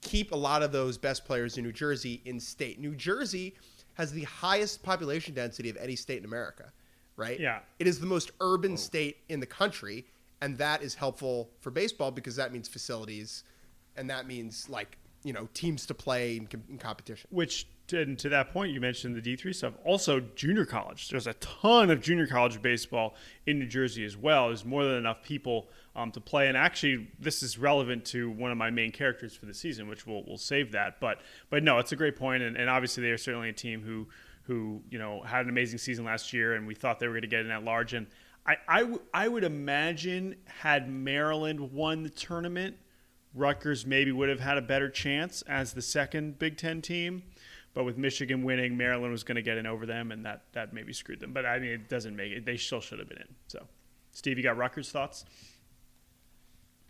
[0.00, 2.78] keep a lot of those best players in New Jersey in state.
[2.78, 3.54] New Jersey
[3.94, 6.72] has the highest population density of any state in America,
[7.16, 7.38] right?
[7.38, 7.58] Yeah.
[7.78, 10.06] It is the most urban state in the country,
[10.40, 13.42] and that is helpful for baseball because that means facilities,
[13.96, 17.28] and that means like you know teams to play in, com- in competition.
[17.30, 19.74] Which, and to that point, you mentioned the D three stuff.
[19.84, 21.08] Also, junior college.
[21.08, 23.14] There's a ton of junior college baseball
[23.46, 24.48] in New Jersey as well.
[24.48, 26.48] There's more than enough people um, to play.
[26.48, 30.06] And actually, this is relevant to one of my main characters for the season, which
[30.06, 31.00] we'll we'll save that.
[31.00, 31.20] But
[31.50, 34.08] but no, it's a great point, and, and obviously they are certainly a team who
[34.42, 37.22] who you know had an amazing season last year, and we thought they were going
[37.22, 37.94] to get in at large.
[37.94, 38.06] And
[38.46, 42.76] I I, w- I would imagine had Maryland won the tournament.
[43.34, 47.22] Rutgers maybe would have had a better chance as the second Big Ten team,
[47.78, 50.72] but with Michigan winning, Maryland was going to get in over them, and that that
[50.72, 51.32] maybe screwed them.
[51.32, 52.44] But I mean, it doesn't make it.
[52.44, 53.28] They still should have been in.
[53.46, 53.68] So,
[54.10, 55.24] Steve, you got Rutgers thoughts?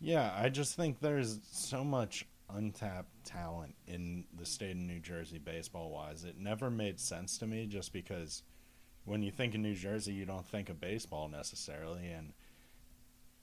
[0.00, 5.36] Yeah, I just think there's so much untapped talent in the state of New Jersey
[5.36, 6.24] baseball wise.
[6.24, 8.42] It never made sense to me just because
[9.04, 12.32] when you think of New Jersey, you don't think of baseball necessarily and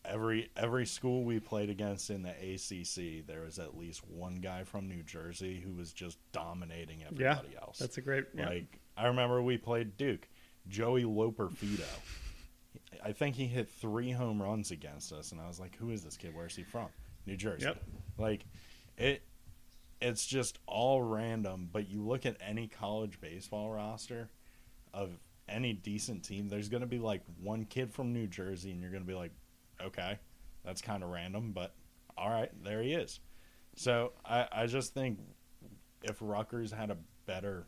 [0.07, 4.63] every every school we played against in the ACC, there was at least one guy
[4.63, 7.79] from New Jersey who was just dominating everybody else.
[7.79, 8.25] that's a great.
[8.33, 8.49] Yeah.
[8.49, 10.27] Like I remember we played Duke,
[10.67, 11.83] Joey Loperfido.
[13.03, 16.03] I think he hit three home runs against us, and I was like, "Who is
[16.03, 16.33] this kid?
[16.33, 16.87] Where's he from?
[17.25, 17.83] New Jersey." Yep.
[18.17, 18.45] Like,
[18.97, 19.21] it.
[20.01, 21.69] It's just all random.
[21.71, 24.29] But you look at any college baseball roster
[24.93, 25.11] of
[25.47, 28.91] any decent team, there's going to be like one kid from New Jersey, and you're
[28.91, 29.31] going to be like,
[29.81, 30.19] "Okay,
[30.63, 31.73] that's kind of random, but
[32.17, 33.19] all right, there he is."
[33.75, 35.19] So I, I just think
[36.03, 37.67] if Rutgers had a better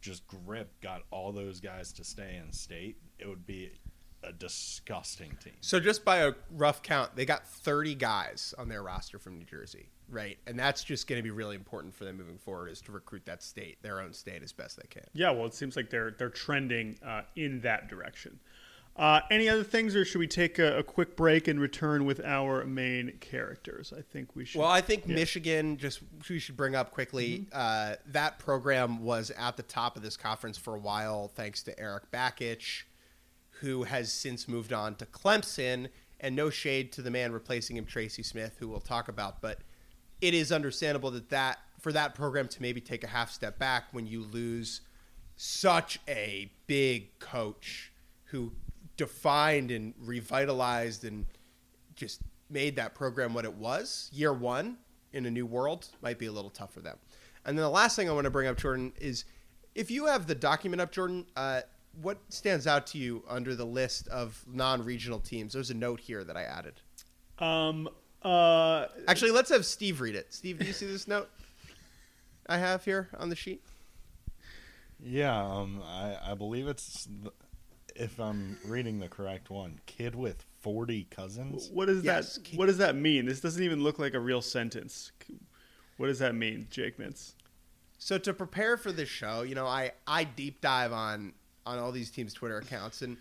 [0.00, 3.72] just grip, got all those guys to stay in state, it would be
[4.22, 5.54] a disgusting team.
[5.60, 9.44] So just by a rough count, they got 30 guys on their roster from New
[9.44, 10.38] Jersey, right?
[10.46, 13.24] And that's just going to be really important for them moving forward is to recruit
[13.26, 15.04] that state, their own state, as best they can.
[15.12, 18.40] Yeah, well, it seems like they're they're trending uh, in that direction.
[18.96, 22.18] Uh, any other things, or should we take a, a quick break and return with
[22.24, 23.92] our main characters?
[23.96, 24.58] I think we should.
[24.58, 29.58] Well, I think Michigan, just we should bring up quickly, uh, that program was at
[29.58, 32.84] the top of this conference for a while, thanks to Erik Bakich,
[33.60, 35.88] who has since moved on to Clemson.
[36.18, 39.58] And no shade to the man replacing him, Tracy Smith, who we'll talk about, but
[40.22, 43.84] it is understandable that that for that program to maybe take a half step back
[43.92, 44.80] when you lose
[45.36, 47.92] such a big coach
[48.24, 48.52] who
[48.96, 51.26] defined and revitalized and
[51.94, 54.76] just made that program what it was year one
[55.12, 56.96] in a new world might be a little tough for them.
[57.44, 59.24] And then the last thing I want to bring up, Jordan, is
[59.74, 61.62] if you have the document up, Jordan, uh,
[62.02, 65.52] what stands out to you under the list of non-regional teams?
[65.52, 66.74] There's a note here that I added.
[67.38, 67.88] um,
[68.22, 70.34] uh, Actually, let's have Steve read it.
[70.34, 71.28] Steve, do you see this note
[72.48, 73.62] I have here on the sheet?
[74.98, 77.30] Yeah, um, I, I believe it's, the,
[77.98, 81.70] if I'm reading the correct one, kid with 40 cousins.
[81.72, 83.26] what does Yes, that keep- What does that mean?
[83.26, 85.12] This doesn't even look like a real sentence.
[85.96, 87.34] What does that mean, Jake Mintz?
[87.98, 91.32] So to prepare for this show, you know, I, I deep dive on
[91.64, 93.16] on all these teams' Twitter accounts, and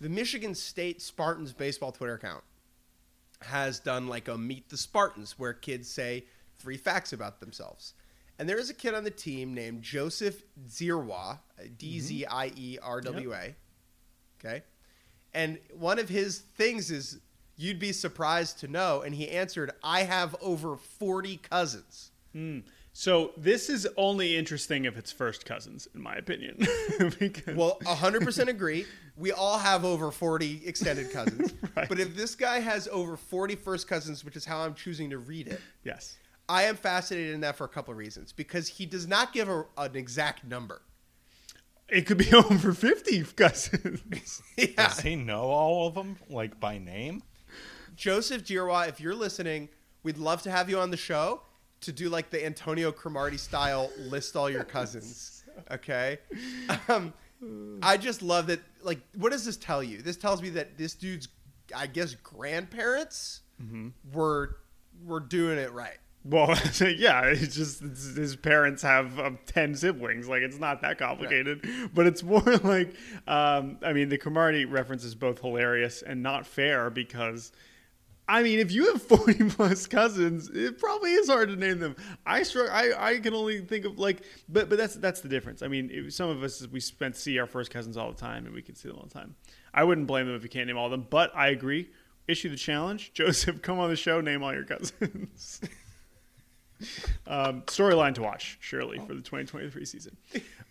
[0.00, 2.42] the Michigan State Spartans baseball Twitter account
[3.42, 6.24] has done like a Meet the Spartans, where kids say
[6.58, 7.94] three facts about themselves.
[8.38, 11.74] And there is a kid on the team named Joseph Dzierwa, uh, mm-hmm.
[11.76, 13.54] D Z I E R W A.
[14.44, 14.62] Okay,
[15.34, 17.20] and one of his things is
[17.56, 22.60] you'd be surprised to know, and he answered, "I have over forty cousins." Hmm.
[22.92, 26.58] So this is only interesting if it's first cousins, in my opinion.
[27.18, 28.84] because, Well, 100% agree.
[29.16, 31.54] We all have over 40 extended cousins.
[31.76, 31.88] Right.
[31.88, 35.18] But if this guy has over 40 first cousins, which is how I'm choosing to
[35.18, 36.16] read it, yes.
[36.48, 38.32] I am fascinated in that for a couple of reasons.
[38.32, 40.82] Because he does not give a, an exact number.
[41.90, 44.42] It could be over 50 cousins.
[44.56, 44.66] yeah.
[44.88, 47.22] Does he know all of them, like by name?
[47.96, 49.68] Joseph Dzierwa, if you're listening,
[50.02, 51.42] we'd love to have you on the show
[51.82, 55.36] to do like the Antonio Cromartie style list all your cousins.
[55.70, 56.18] Okay.
[56.88, 57.12] Um,
[57.82, 58.60] I just love that.
[58.82, 60.00] Like, what does this tell you?
[60.00, 61.28] This tells me that this dude's,
[61.76, 63.40] I guess, grandparents
[64.12, 64.56] were
[65.04, 65.98] were doing it right.
[66.24, 66.48] Well,
[66.80, 70.28] yeah, it's just it's, his parents have um, ten siblings.
[70.28, 72.94] Like it's not that complicated, but it's more like
[73.26, 77.52] um, I mean, the Cromartie reference is both hilarious and not fair because.
[78.28, 81.96] I mean, if you have forty plus cousins, it probably is hard to name them.
[82.24, 82.72] I struggle.
[82.72, 85.62] I, I can only think of like, but but that's that's the difference.
[85.62, 88.46] I mean, it, some of us we spent see our first cousins all the time,
[88.46, 89.34] and we can see them all the time.
[89.74, 91.90] I wouldn't blame them if you can't name all of them, but I agree.
[92.28, 93.62] Issue the challenge, Joseph.
[93.62, 95.60] Come on the show, name all your cousins.
[97.26, 100.16] Um, storyline to watch, surely, for the 2023 season.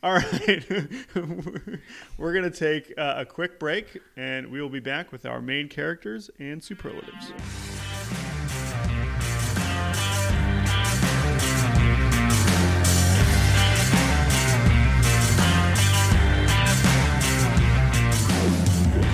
[0.01, 0.65] All right.
[2.17, 5.41] We're going to take uh, a quick break, and we will be back with our
[5.41, 7.31] main characters and superlatives.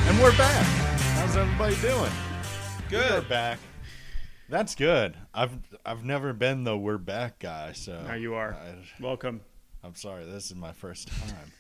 [0.08, 0.66] And we're back.
[1.16, 2.12] How's everybody doing?
[2.90, 3.24] Good.
[3.24, 3.60] We're back.
[4.50, 5.18] That's good.
[5.34, 8.54] I've I've never been the we're back guy, so Now you are.
[8.54, 9.42] I, Welcome.
[9.84, 11.52] I'm sorry, this is my first time.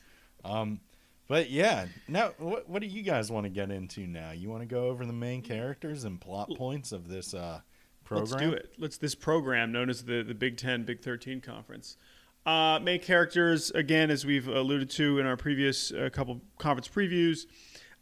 [0.44, 0.80] Um,
[1.28, 4.32] but yeah, now what what do you guys want to get into now?
[4.32, 7.62] You want to go over the main characters and plot points of this uh,
[8.04, 8.30] program?
[8.30, 8.74] Let's do it.
[8.78, 11.98] Let's this program known as the the Big Ten Big Thirteen Conference.
[12.46, 17.48] Uh, main characters again, as we've alluded to in our previous uh, couple conference previews.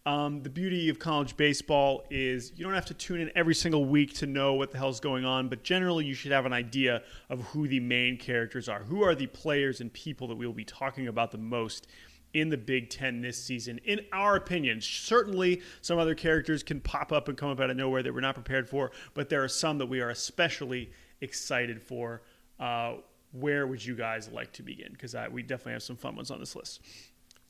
[0.06, 3.86] Um, the beauty of college baseball is you don't have to tune in every single
[3.86, 7.04] week to know what the hell's going on, but generally you should have an idea
[7.30, 8.84] of who the main characters are.
[8.84, 11.88] Who are the players and people that we will be talking about the most
[12.34, 14.82] in the Big Ten this season, in our opinion.
[14.82, 18.22] Certainly, some other characters can pop up and come up out of nowhere that we're
[18.22, 22.24] not prepared for, but there are some that we are especially excited for.
[22.60, 22.96] Uh,
[23.32, 24.92] where would you guys like to begin?
[24.92, 26.82] Because we definitely have some fun ones on this list.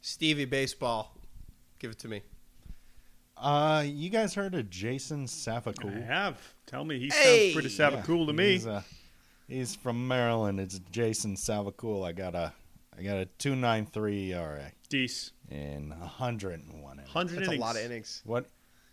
[0.01, 1.17] Stevie Baseball,
[1.79, 2.21] give it to me.
[3.37, 6.05] Uh, you guys heard of Jason I Savacool?
[6.05, 6.37] have.
[6.65, 7.47] Tell me, he Hey!
[7.47, 8.51] sounds pretty savage cool to me.
[8.53, 8.81] He's, uh,
[9.47, 10.59] he's from Maryland.
[10.59, 12.05] It's Jason Savacool.
[12.05, 12.53] I got a
[12.97, 15.31] I got a two nine three ERA Deece.
[15.49, 16.97] in hundred and one.
[16.97, 17.57] 100 That's innings.
[17.57, 18.21] a lot of innings.
[18.25, 18.45] What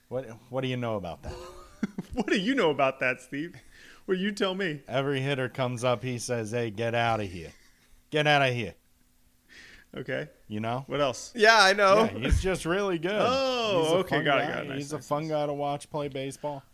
[0.09, 1.33] what what do you know about that?
[2.15, 3.55] what do you know about that, Steve?
[4.07, 4.81] Well, you tell me.
[4.89, 7.53] Every hitter comes up, he says, "Hey, get out of here,
[8.11, 8.75] get out of here."
[9.97, 10.29] Okay.
[10.49, 10.85] You know.
[10.87, 11.33] What else?
[11.35, 12.05] Yeah, I know.
[12.05, 13.11] Yeah, he's just really good.
[13.73, 14.69] Oh, He's okay, got it, got it.
[14.69, 15.31] Nice, he's nice, a fun nice.
[15.31, 16.65] guy to watch play baseball.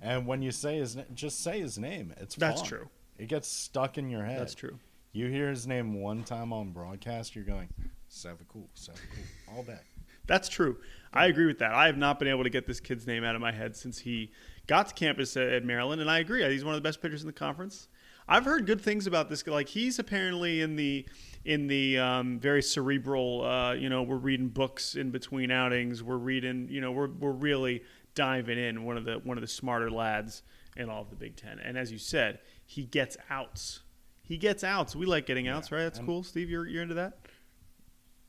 [0.00, 2.14] And when you say his name, just say his name.
[2.18, 2.68] It's That's fun.
[2.68, 2.88] true.
[3.18, 4.40] It gets stuck in your head.
[4.40, 4.78] That's true.
[5.12, 7.68] You hear his name one time on broadcast, you're going,
[8.10, 9.78] Savacool, Savacool, all day.
[10.26, 10.78] That's true.
[11.12, 11.72] I agree with that.
[11.72, 13.98] I have not been able to get this kid's name out of my head since
[13.98, 14.30] he
[14.66, 16.42] got to campus at, at Maryland, and I agree.
[16.50, 17.88] He's one of the best pitchers in the conference.
[18.28, 19.52] I've heard good things about this guy.
[19.52, 21.06] Like he's apparently in the
[21.44, 23.44] in the um, very cerebral.
[23.44, 26.02] Uh, you know, we're reading books in between outings.
[26.02, 26.68] We're reading.
[26.70, 27.82] You know, we're we're really
[28.14, 28.84] diving in.
[28.84, 30.42] One of the one of the smarter lads
[30.76, 31.58] in all of the Big Ten.
[31.60, 33.80] And as you said, he gets outs.
[34.22, 34.96] He gets outs.
[34.96, 35.82] We like getting outs, right?
[35.84, 36.22] That's and- cool.
[36.24, 37.18] Steve, you're you're into that.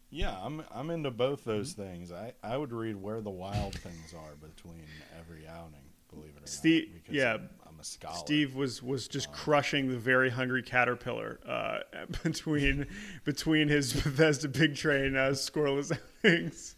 [0.10, 1.82] Yeah, I'm I'm into both those Mm-hmm.
[1.82, 2.12] things.
[2.12, 4.86] I, I would read where the wild things are between
[5.20, 5.82] every outing,
[6.14, 6.94] believe it or Steve- not.
[7.02, 7.38] because yeah,
[7.78, 8.18] I'm, I'm a scholar.
[8.18, 11.80] Steve was was just crushing the very hungry caterpillar uh,
[12.24, 12.88] between
[13.24, 16.76] between his Bethesda Big Train uh, scoreless outings.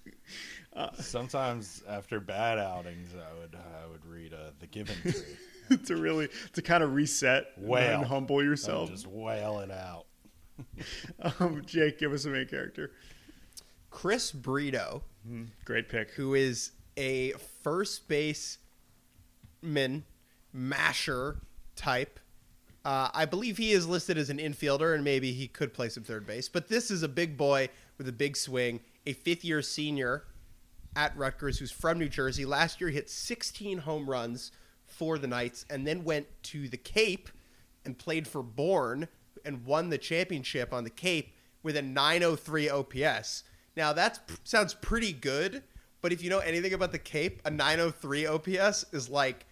[1.00, 5.78] Sometimes after bad outings, I would I would read uh, the Giving Tree.
[5.86, 8.00] to really to kind of reset Wail.
[8.00, 8.90] and humble I yourself.
[8.90, 10.06] just wail it out.
[11.40, 12.92] Um, Jake, give us a main character.
[13.92, 15.04] Chris Brito,
[15.66, 16.12] Great pick.
[16.12, 17.32] who is a
[17.64, 20.04] first baseman
[20.54, 21.42] masher
[21.76, 22.20] type.
[22.86, 26.04] Uh, I believe he is listed as an infielder, and maybe he could play some
[26.04, 26.48] third base.
[26.48, 30.24] But this is a big boy with a big swing, a fifth year senior
[30.96, 32.46] at Rutgers who's from New Jersey.
[32.46, 34.52] Last year, hit 16 home runs
[34.86, 37.30] for the Knights and then went to the Cape
[37.86, 39.08] and played for Bourne
[39.46, 41.34] and won the championship on the Cape
[41.64, 43.44] with a 903 OPS.
[43.76, 45.64] Now, that sounds pretty good,
[46.02, 49.46] but if you know anything about the Cape, a 903 OPS is like,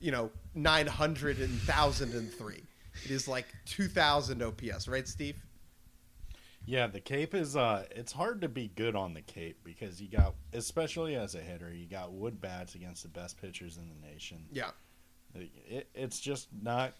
[0.00, 2.62] you know, 900 and 1003.
[3.04, 5.36] It is like 2000 OPS, right, Steve?
[6.64, 10.08] Yeah, the Cape is uh it's hard to be good on the Cape because you
[10.08, 14.06] got especially as a hitter, you got wood bats against the best pitchers in the
[14.08, 14.46] nation.
[14.50, 14.70] Yeah.
[15.34, 16.94] It, it's just not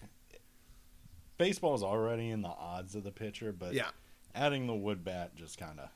[1.38, 3.90] baseball's already in the odds of the pitcher, but Yeah.
[4.34, 5.88] adding the wood bat just kind of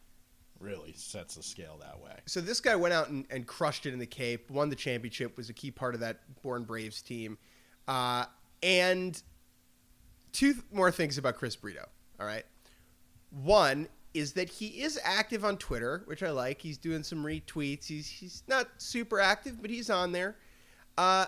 [0.61, 2.15] really sets the scale that way.
[2.27, 5.37] So this guy went out and, and crushed it in the Cape, won the championship,
[5.37, 7.39] was a key part of that Bourne Braves team.
[7.89, 8.27] Uh,
[8.63, 9.21] and
[10.33, 11.89] two th- more things about Chris Brito.
[12.21, 12.45] All right.
[13.31, 16.61] One is that he is active on Twitter, which I like.
[16.61, 17.87] He's doing some retweets.
[17.87, 20.37] He's he's not super active, but he's on there.
[20.99, 21.27] Uh,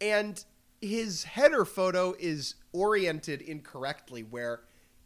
[0.00, 0.44] and
[0.80, 4.62] his header photo is oriented incorrectly, where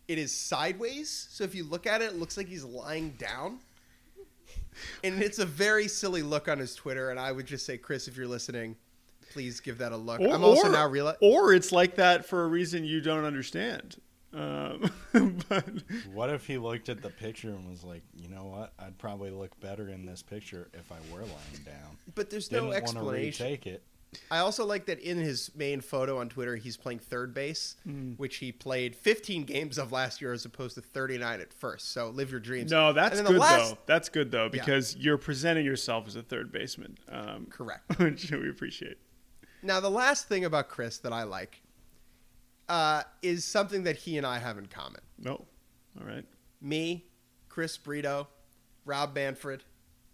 [0.08, 1.28] it is sideways.
[1.30, 3.58] So if you look at it, it looks like he's lying down.
[5.04, 7.10] And it's a very silly look on his Twitter.
[7.10, 8.76] And I would just say, Chris, if you're listening,
[9.32, 10.20] please give that a look.
[10.20, 11.18] Or, I'm also or- now realizing.
[11.22, 13.96] or it's like that for a reason you don't understand.
[14.32, 14.90] Um,
[15.48, 15.64] but
[16.12, 18.72] What if he looked at the picture and was like, you know what?
[18.80, 21.96] I'd probably look better in this picture if I were lying down.
[22.16, 23.46] But there's Didn't no want to explanation.
[23.46, 23.84] retake it.
[24.30, 28.12] I also like that in his main photo on Twitter, he's playing third base, Hmm.
[28.12, 31.90] which he played 15 games of last year as opposed to 39 at first.
[31.92, 32.70] So live your dreams.
[32.70, 33.78] no, that's good last- though.
[33.86, 37.82] That's good though because you're presenting yourself as a third baseman, um, Correct.
[37.98, 38.98] which we appreciate.
[39.62, 41.62] Now, the last thing about Chris that I like
[42.68, 45.00] uh, is something that he and I have in common.
[45.18, 45.32] No,
[46.00, 46.24] all right.
[46.60, 47.04] Me,
[47.48, 48.28] Chris Brito,
[48.84, 49.62] Rob Manfred,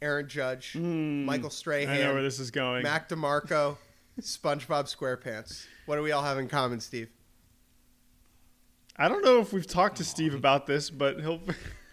[0.02, 1.24] Aaron Judge, Hmm.
[1.24, 2.82] Michael Strahan, I know where this is going.
[2.82, 3.76] Mac DeMarco,
[4.22, 5.66] SpongeBob SquarePants.
[5.86, 7.08] What do we all have in common, Steve?
[8.96, 11.40] I don't know if we've talked to Steve about this, but he'll.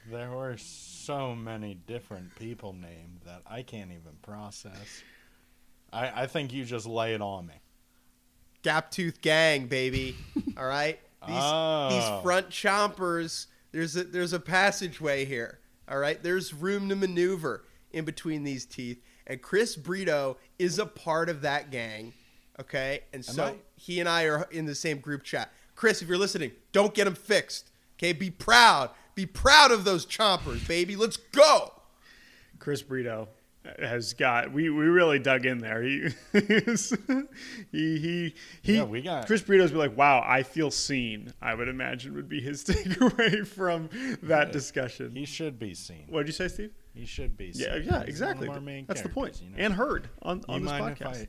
[0.10, 5.04] There were so many different people named that I can't even process.
[5.92, 7.56] I, I think you just lay it on me.
[8.64, 10.16] Gap Tooth Gang, baby.
[10.58, 11.90] All right, these Oh.
[11.90, 13.48] these front chompers.
[13.74, 15.60] There's a there's a passageway here.
[15.90, 20.86] All right, there's room to maneuver in between these teeth, and Chris Brito is a
[20.86, 22.14] part of that gang.
[22.60, 23.56] Okay, and Am so I?
[23.76, 25.52] he and I are in the same group chat.
[25.76, 27.70] Chris, if you're listening, don't get him fixed.
[27.98, 28.90] Okay, be proud.
[29.14, 30.96] Be proud of those chompers, baby.
[30.96, 31.74] Let's go.
[32.60, 33.28] Chris Brito
[33.80, 35.82] has got we, we really dug in there.
[35.84, 38.76] He he he he.
[38.78, 41.34] Yeah, we got- Chris Brito's be like, wow, I feel seen.
[41.42, 43.90] I would imagine would be his takeaway from
[44.24, 45.16] that discussion.
[45.16, 46.06] He should be seen.
[46.10, 46.72] what did you say, Steve?
[46.98, 47.52] He should be.
[47.54, 48.48] Yeah, yeah, exactly.
[48.88, 49.42] That's the point.
[49.42, 49.56] you know?
[49.58, 51.02] And heard on you on this podcast.
[51.02, 51.28] if I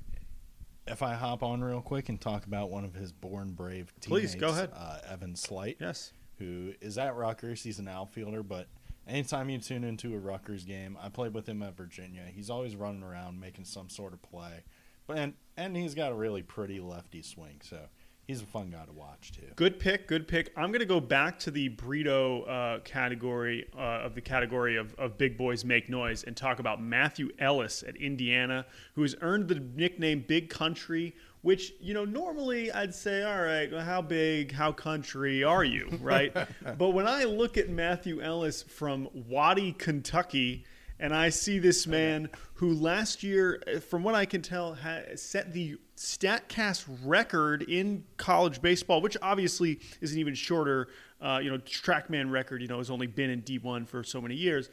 [0.93, 4.33] if I hop on real quick and talk about one of his Bourne Brave teammates,
[4.33, 4.71] Please, go ahead.
[4.75, 5.77] Uh, Evan Slight.
[5.81, 6.13] yes.
[6.39, 7.63] who is at Rutgers.
[7.63, 8.69] He's an outfielder, but
[9.07, 12.23] anytime you tune into a Rutgers game, I played with him at Virginia.
[12.33, 14.65] He's always running around making some sort of play,
[15.07, 17.81] but and and he's got a really pretty lefty swing, so
[18.29, 19.47] he's a fun guy to watch too.
[19.57, 20.53] Good pick, good pick.
[20.57, 24.95] I'm going to go back to the Brito uh, category uh, of the category of,
[24.95, 29.49] of big boys make noise and talk about Matthew Ellis at Indiana, who has earned
[29.49, 31.17] the nickname Big Country.
[31.41, 35.89] Which you know, normally I'd say, all right, well, how big, how country are you,
[36.01, 36.35] right?
[36.79, 40.65] but when I look at Matthew Ellis from Waddy, Kentucky,
[41.01, 44.77] and I see this man who last year, uh, from what I can tell,
[45.15, 50.89] set the StatCast record in college baseball, which obviously is an even shorter,
[51.21, 52.63] uh, you know, TrackMan record.
[52.63, 54.71] You know, has only been in D1 for so many years.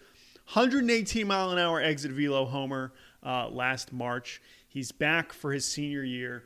[0.53, 4.41] 118 mile an hour exit velo homer uh, last March.
[4.67, 6.43] He's back for his senior year.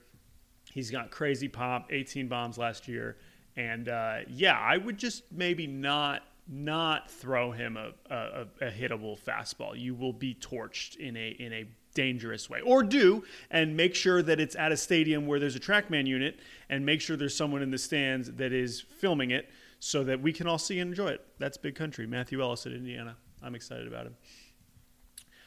[0.71, 3.17] He's got crazy pop, 18 bombs last year,
[3.55, 9.17] and uh, yeah, I would just maybe not not throw him a, a, a hittable
[9.19, 9.79] fastball.
[9.79, 14.21] You will be torched in a in a dangerous way, or do and make sure
[14.23, 17.61] that it's at a stadium where there's a TrackMan unit, and make sure there's someone
[17.61, 21.09] in the stands that is filming it so that we can all see and enjoy
[21.09, 21.25] it.
[21.37, 22.07] That's big country.
[22.07, 23.15] Matthew Ellis at Indiana.
[23.41, 24.15] I'm excited about him.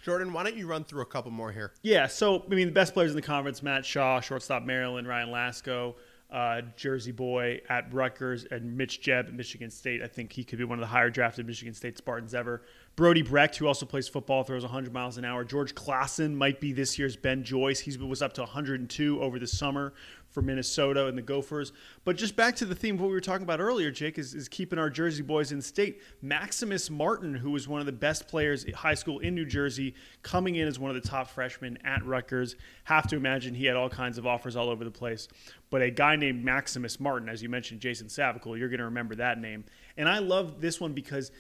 [0.03, 1.75] Jordan, why don't you run through a couple more here?
[1.83, 5.29] Yeah, so I mean, the best players in the conference: Matt Shaw, shortstop Maryland, Ryan
[5.29, 5.95] Lasko,
[6.33, 10.03] uh, Jersey boy at Rutgers, and Mitch Jebb at Michigan State.
[10.03, 12.63] I think he could be one of the higher drafted Michigan State Spartans ever.
[12.97, 15.45] Brody Brecht, who also plays football, throws 100 miles an hour.
[15.45, 17.81] George Klassen might be this year's Ben Joyce.
[17.81, 19.93] He was up to 102 over the summer
[20.33, 21.73] for Minnesota and the Gophers.
[22.05, 24.35] But just back to the theme of what we were talking about earlier, Jake, is,
[24.35, 26.01] is keeping our Jersey boys in state.
[26.23, 29.95] Maximus Martin, who was one of the best players at high school in New Jersey,
[30.23, 32.57] coming in as one of the top freshmen at Rutgers.
[32.85, 35.29] Have to imagine he had all kinds of offers all over the place.
[35.71, 39.15] But a guy named Maximus Martin, as you mentioned, Jason Savacool, you're going to remember
[39.17, 39.65] that name.
[39.97, 41.31] And I love this one because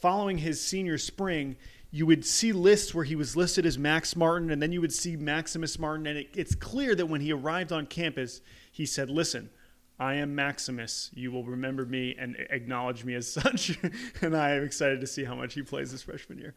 [0.00, 1.56] following his senior spring,
[1.94, 4.94] you would see lists where he was listed as Max Martin, and then you would
[4.94, 6.06] see Maximus Martin.
[6.06, 8.40] And it, it's clear that when he arrived on campus,
[8.72, 9.50] he said, Listen,
[9.98, 11.10] I am Maximus.
[11.12, 13.78] You will remember me and acknowledge me as such.
[14.22, 16.54] and I am excited to see how much he plays this freshman year.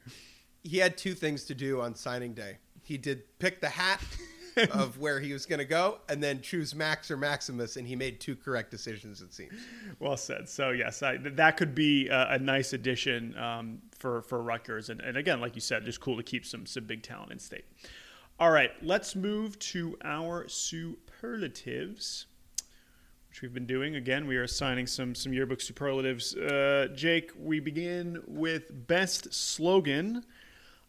[0.63, 2.57] He had two things to do on signing day.
[2.81, 4.01] He did pick the hat
[4.71, 7.95] of where he was going to go, and then choose Max or Maximus, and he
[7.95, 9.21] made two correct decisions.
[9.21, 9.53] It seems.
[9.99, 10.47] Well said.
[10.49, 15.01] So yes, I, that could be a, a nice addition um, for for Rutgers, and,
[15.01, 17.65] and again, like you said, just cool to keep some some big talent in state.
[18.39, 22.25] All right, let's move to our superlatives,
[23.29, 23.95] which we've been doing.
[23.95, 26.35] Again, we are assigning some some yearbook superlatives.
[26.35, 30.25] Uh, Jake, we begin with best slogan.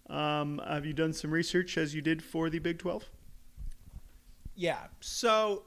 [0.09, 3.09] Um, have you done some research as you did for the Big Twelve?
[4.57, 4.79] Yeah.
[5.01, 5.63] So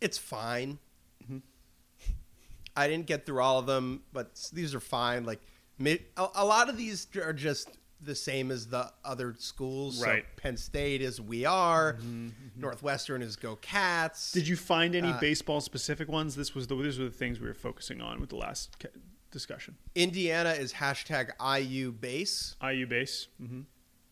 [0.00, 0.78] it's fine.
[2.78, 5.24] I didn't get through all of them, but these are fine.
[5.24, 5.40] Like
[5.82, 5.98] a,
[6.34, 7.70] a lot of these are just
[8.02, 10.04] the same as the other schools.
[10.04, 10.24] Right.
[10.36, 11.96] So Penn State is We Are.
[12.54, 14.30] Northwestern is Go Cats.
[14.32, 16.36] Did you find any Uh, baseball specific ones?
[16.36, 18.76] This was the these were the things we were focusing on with the last
[19.30, 19.76] discussion.
[19.94, 23.28] Indiana is hashtag IU base, IU base.
[23.38, 23.62] hmm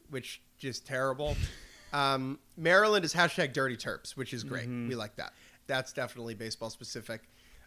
[0.08, 1.36] which just terrible.
[1.94, 4.68] um, Maryland is hashtag Dirty Terps, which is great.
[4.68, 5.32] We like that.
[5.66, 7.22] That's definitely baseball specific.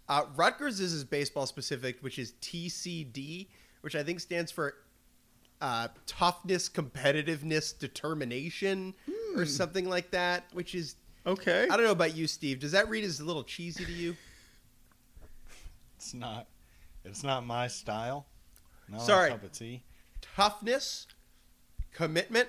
[0.10, 3.48] Uh, Rutgers is, baseball specific, which is TCD,
[3.82, 4.76] which I think stands for
[5.62, 8.94] uh, toughness, competitiveness, determination,
[9.36, 10.44] or something like that.
[10.54, 11.64] Which is Okay.
[11.70, 12.60] I don't know about you, Steve.
[12.60, 14.16] Does that read as a little cheesy to you?
[15.98, 16.48] It's not.
[17.04, 18.28] It's not my style.
[18.88, 19.30] Not Sorry.
[19.30, 19.84] my cup of tea.
[20.22, 21.08] Toughness,
[21.92, 22.48] commitment,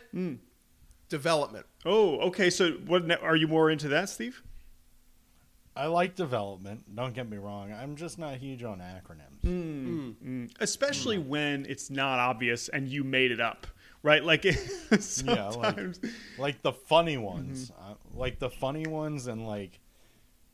[1.08, 1.66] development.
[1.84, 2.50] Oh, okay.
[2.50, 4.42] So, what are you more into that, Steve?
[5.76, 6.92] I like development.
[6.96, 7.72] Don't get me wrong.
[7.72, 9.44] I'm just not huge on acronyms.
[9.44, 13.64] Mm, Especially when it's not obvious and you made it up,
[14.02, 14.24] right?
[14.24, 14.56] Like Yeah,
[14.90, 16.00] like sometimes.
[16.36, 19.78] like the funny ones, uh, like the funny ones, and like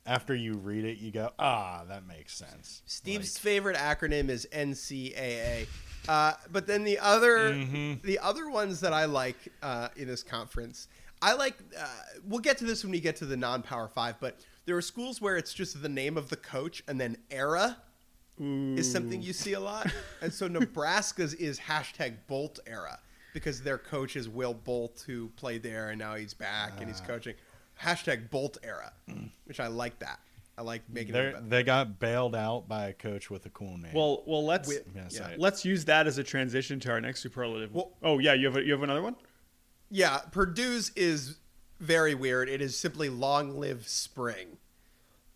[0.04, 2.82] after you read it, you go, ah, that makes sense.
[2.84, 5.66] Steve's favorite acronym is NCAA.
[6.08, 8.02] Uh, but then the other Mhm.
[8.02, 10.88] the other ones that I like uh, in this conference,
[11.22, 11.56] I like.
[11.78, 11.86] Uh,
[12.26, 14.16] we'll get to this when we get to the non-power five.
[14.20, 17.78] But there are schools where it's just the name of the coach and then era
[18.40, 19.86] is something you see a lot.
[20.20, 22.98] And so Nebraska's is hashtag Bolt era
[23.32, 27.00] because their coach is Will Bolt who played there and now he's back and he's
[27.00, 27.34] coaching.
[27.80, 28.92] Hashtag Bolt era,
[29.44, 30.18] which I like that.
[30.56, 33.92] I like making They they got bailed out by a coach with a cool name.
[33.92, 35.34] Well, well, let's Wi- yeah.
[35.36, 37.74] let's use that as a transition to our next superlative.
[37.74, 39.16] Well- oh yeah, you have a, you have another one.
[39.90, 41.38] Yeah, Purdue's is
[41.80, 42.48] very weird.
[42.48, 44.58] It is simply long live spring.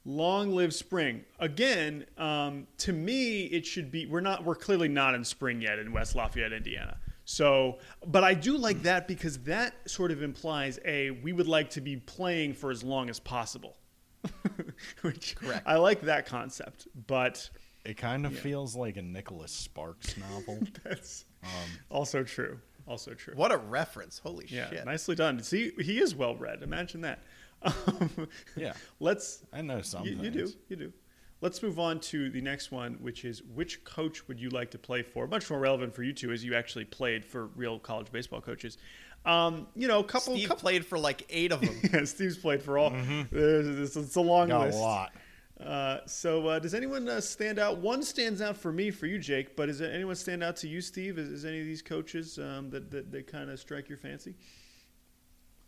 [0.05, 1.25] Long live spring.
[1.39, 4.07] Again, um, to me, it should be.
[4.07, 4.45] We're not.
[4.45, 6.97] We're clearly not in spring yet in West Lafayette, Indiana.
[7.25, 11.71] So, but I do like that because that sort of implies a we would like
[11.71, 13.77] to be playing for as long as possible.
[15.03, 15.63] Which Correct.
[15.67, 17.49] I like that concept, but
[17.85, 20.59] it kind of feels like a Nicholas Sparks novel.
[20.85, 21.51] that's um,
[21.91, 22.59] also true.
[22.87, 23.35] Also true.
[23.37, 24.19] What a reference!
[24.19, 24.85] Holy Yeah, shit!
[24.87, 25.43] nicely done.
[25.43, 26.63] See, he is well read.
[26.63, 27.21] Imagine that.
[27.63, 28.73] Um, Yeah.
[29.01, 30.53] Let's I know some You, you do.
[30.69, 30.93] You do.
[31.41, 34.79] Let's move on to the next one, which is which coach would you like to
[34.79, 35.29] play for?
[35.29, 38.77] Much more relevant for you two, as you actually played for real college baseball coaches.
[39.25, 40.35] Um, you know, a couple.
[40.35, 41.77] Steve couple played for like eight of them.
[41.93, 42.91] yeah, Steve's played for all.
[42.91, 44.79] There's- It's, it's a long Got list.
[44.79, 45.13] a lot.
[45.61, 47.79] Uh, so, uh, does anyone uh, stand out?
[47.79, 49.57] One stands out for me, for you, Jake.
[49.57, 51.19] But does anyone stand out to you, Steve?
[51.19, 54.37] Is, is any of these coaches um, that, that that kind of strike your fancy?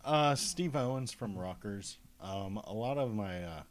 [0.03, 1.97] Uh, Steve Owens from Rutgers.
[2.21, 3.61] Um, a lot of my, uh,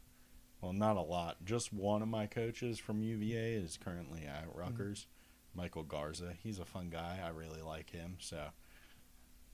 [0.61, 1.39] well, not a lot.
[1.45, 5.07] Just one of my coaches from UVA is currently at Rutgers.
[5.55, 6.35] Michael Garza.
[6.43, 7.19] He's a fun guy.
[7.25, 8.17] I really like him.
[8.21, 8.41] So,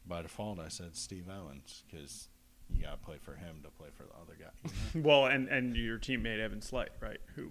[0.07, 2.29] by default, I said Steve Owens because
[2.71, 4.71] you got to play for him to play for the other guy.
[4.95, 5.09] you know?
[5.09, 7.21] Well, and and your teammate Evan Slight, right?
[7.35, 7.51] Who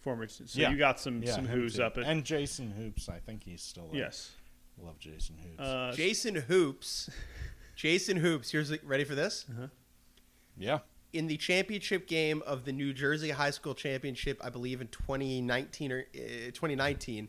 [0.00, 0.26] former?
[0.28, 0.70] So Yeah.
[0.70, 1.82] you got some yeah, some him who's too.
[1.84, 3.08] up at and Jason Hoops.
[3.08, 4.00] I think he's still there.
[4.02, 4.32] yes.
[4.80, 5.60] Love Jason Hoops.
[5.60, 7.10] Uh, Jason Hoops.
[7.74, 8.50] Jason Hoops.
[8.50, 9.44] Here's the, ready for this.
[10.56, 10.78] yeah.
[11.12, 15.90] In the championship game of the New Jersey High School Championship, I believe in 2019
[15.92, 16.18] or uh,
[16.52, 17.28] 2019,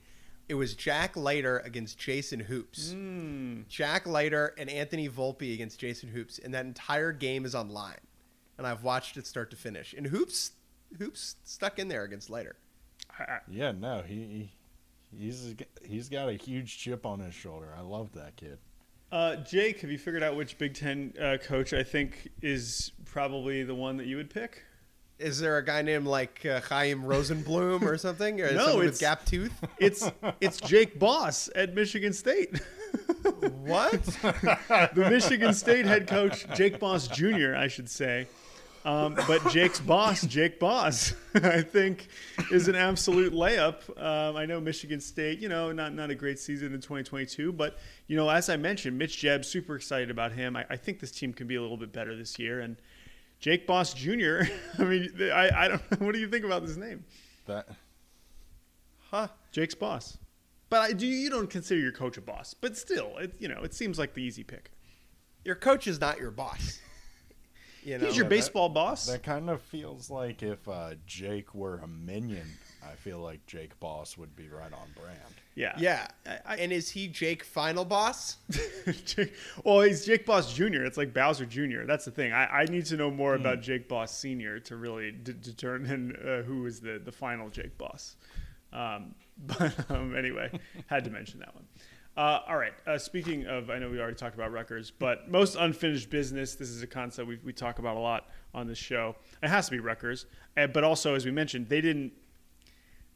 [0.50, 2.92] it was Jack Leiter against Jason Hoops.
[2.92, 3.62] hmm.
[3.70, 8.00] Jack Leiter and Anthony Volpe against Jason Hoops, and that entire game is online,
[8.58, 9.94] and I've watched it start to finish.
[9.94, 10.52] And Hoops,
[10.98, 12.56] Hoops stuck in there against Leiter.
[13.18, 14.52] I, I, Yeah, no, he, he
[15.18, 17.74] he's he's got a huge chip on his shoulder.
[17.78, 18.58] I love that kid.
[19.12, 23.64] Uh, Jake, have you figured out which Big Ten uh, coach I think is probably
[23.64, 24.64] the one that you would pick?
[25.20, 29.00] Is there a guy named like uh, Chaim Rosenblum or something, or No, it's- with
[29.00, 29.54] gap tooth?
[29.78, 30.10] It's
[30.40, 32.60] it's Jake Boss at Michigan State.
[33.64, 33.92] what?
[34.02, 38.28] the Michigan State head coach, Jake Boss Jr., I should say.
[38.86, 42.08] Um, but Jake's boss, Jake Boss, I think
[42.50, 43.82] is an absolute layup.
[44.02, 47.78] Um, I know Michigan State, you know, not not a great season in 2022, but
[48.08, 50.56] you know, as I mentioned, Mitch Jebb, super excited about him.
[50.56, 52.62] I, I think this team can be a little bit better this year.
[52.62, 52.78] And
[53.40, 54.42] Jake Boss Jr.
[54.80, 55.82] I mean, I, I don't.
[56.02, 57.04] What do you think about this name,
[57.46, 57.68] That
[59.12, 59.28] Huh?
[59.52, 60.18] Jake's boss?
[60.70, 63.64] But I do you don't consider your coach a boss, but still, it you know,
[63.64, 64.72] it seems like the easy pick.
[65.44, 66.80] Your coach is not your boss.
[67.82, 68.08] You know.
[68.08, 69.06] He's your that- baseball boss.
[69.08, 72.46] that kind of feels like if uh, Jake were a minion.
[72.84, 75.20] I feel like Jake Boss would be right on brand.
[75.56, 76.08] yeah, yeah.
[76.26, 78.38] I- I- and is he Jake final boss?
[79.06, 80.84] Jake, well, he's Jake Boss Jr.
[80.84, 81.84] It's like Bowser Jr.
[81.86, 82.32] That's the thing.
[82.34, 84.60] I, I need to know more about Jake Boss Sr.
[84.62, 88.16] to really d- determine uh, who is the, the final Jake Boss.
[88.72, 89.16] Um,
[89.46, 90.52] but um, anyway,
[90.88, 91.66] had to mention that one.
[92.18, 92.74] Uh, all right.
[92.86, 96.56] Uh, speaking of, I know we already talked about Rutgers, but most unfinished business.
[96.56, 99.16] This is a concept we, we talk about a lot on this show.
[99.42, 100.26] It has to be Rutgers,
[100.58, 102.12] uh, but also as we mentioned, they didn't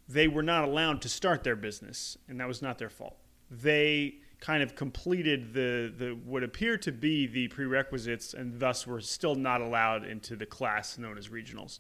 [0.08, 3.18] they were not allowed to start their business, and that was not their fault.
[3.50, 9.02] They kind of completed the, the what appeared to be the prerequisites, and thus were
[9.02, 11.80] still not allowed into the class known as regionals,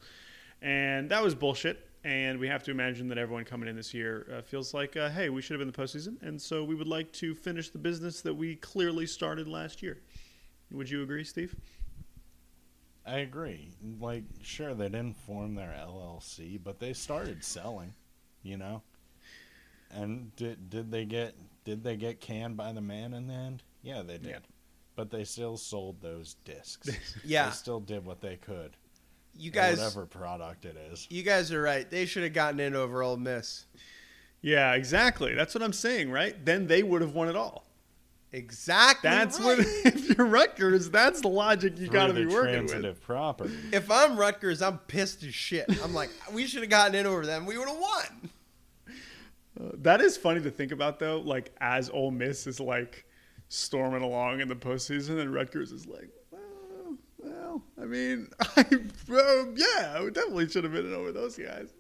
[0.61, 1.89] and that was bullshit.
[2.05, 5.09] And we have to imagine that everyone coming in this year uh, feels like, uh,
[5.09, 7.78] hey, we should have been the postseason, and so we would like to finish the
[7.78, 10.01] business that we clearly started last year.
[10.71, 11.55] Would you agree, Steve?
[13.05, 13.69] I agree.
[13.99, 17.93] Like, sure, they didn't form their LLC, but they started selling.
[18.44, 18.84] You know.
[19.91, 23.64] And did did they get did they get canned by the man in the end?
[23.82, 24.30] Yeah, they did.
[24.30, 24.39] Yeah.
[24.96, 26.89] But they still sold those discs.
[27.24, 27.46] Yeah.
[27.46, 28.76] They still did what they could.
[29.36, 31.08] You or guys, whatever product it is.
[31.10, 31.89] you guys are right.
[31.89, 33.66] They should have gotten in over Ole Miss.
[34.41, 35.34] Yeah, exactly.
[35.34, 36.36] That's what I'm saying, right?
[36.46, 37.66] Then they would have won it all.
[38.34, 39.10] Exactly.
[39.10, 39.58] That's right.
[39.60, 43.54] what if you're Rutgers, that's the logic you Through got to be working transitive property.
[43.72, 45.66] If I'm Rutgers, I'm pissed as shit.
[45.84, 47.46] I'm like, we should have gotten in over them.
[47.46, 48.30] We would have won.
[49.64, 49.84] With.
[49.84, 51.20] That is funny to think about, though.
[51.20, 53.05] Like as Ole Miss is like
[53.49, 59.45] storming along in the postseason, and Rutgers is like, well, well I mean, I, uh,
[59.55, 61.74] yeah, we definitely should have been in over those guys.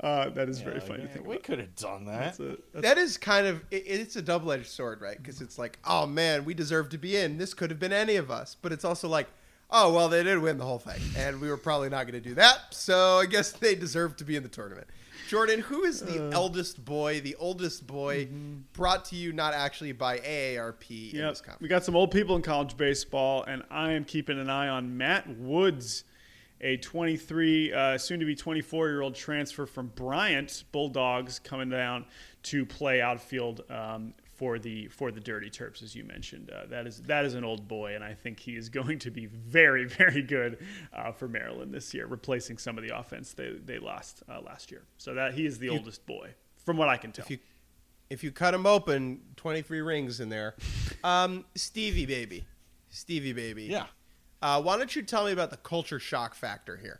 [0.00, 1.44] Uh, that is very funny like, to think we about.
[1.44, 2.36] could have done that.
[2.36, 5.16] That's a, that's That is kind of it, it's a double edged sword, right?
[5.16, 7.38] Because it's like, oh man, we deserve to be in.
[7.38, 9.28] This could have been any of us, but it's also like,
[9.70, 12.28] oh well, they did win the whole thing, and we were probably not going to
[12.28, 12.72] do that.
[12.72, 14.86] So I guess they deserve to be in the tournament.
[15.28, 16.30] Jordan, who is the Uh.
[16.30, 18.28] eldest boy, the oldest boy,
[18.72, 21.36] brought to you not actually by AARP in Yep.
[21.60, 24.96] We got some old people in college baseball, and I am keeping an eye on
[24.96, 26.04] Matt Woods,
[26.62, 32.06] a 23, uh, soon to be 24 year old transfer from Bryant Bulldogs, coming down
[32.44, 36.50] to play outfield um, for the for the Dirty Terps, as you mentioned.
[36.50, 39.10] Uh, that is that is an old boy, and I think he is going to
[39.10, 43.50] be very very good uh, for Maryland this year, replacing some of the offense they
[43.64, 44.82] they lost uh, last year.
[44.96, 46.30] So that he is the oldest boy,
[46.64, 47.24] from what I can tell.
[47.24, 47.38] If you
[48.08, 50.54] if you cut him open, twenty three rings in there.
[51.04, 52.44] Um, Stevie baby,
[52.90, 53.64] Stevie baby.
[53.66, 53.84] Yeah.
[54.42, 56.98] Uh, why don't you tell me about the culture shock factor here?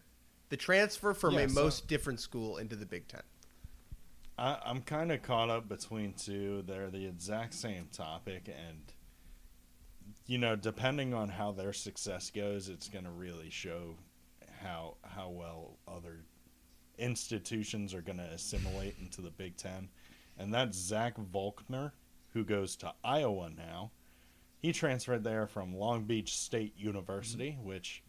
[0.50, 3.22] The transfer from Yeah, a so- most different school into the Big Ten.
[4.38, 6.62] I, I'm kind of caught up between two.
[6.66, 8.92] They're the exact same topic, and
[10.26, 13.96] you know, depending on how their success goes, it's going to really show
[14.62, 16.20] how how well other
[16.98, 19.88] institutions are going to assimilate into the Big Ten.
[20.38, 21.92] And that's Zach Volkner,
[22.32, 23.90] who goes to Iowa now.
[24.60, 27.68] He transferred there from Long Beach State University, mm-hmm.
[27.68, 28.02] which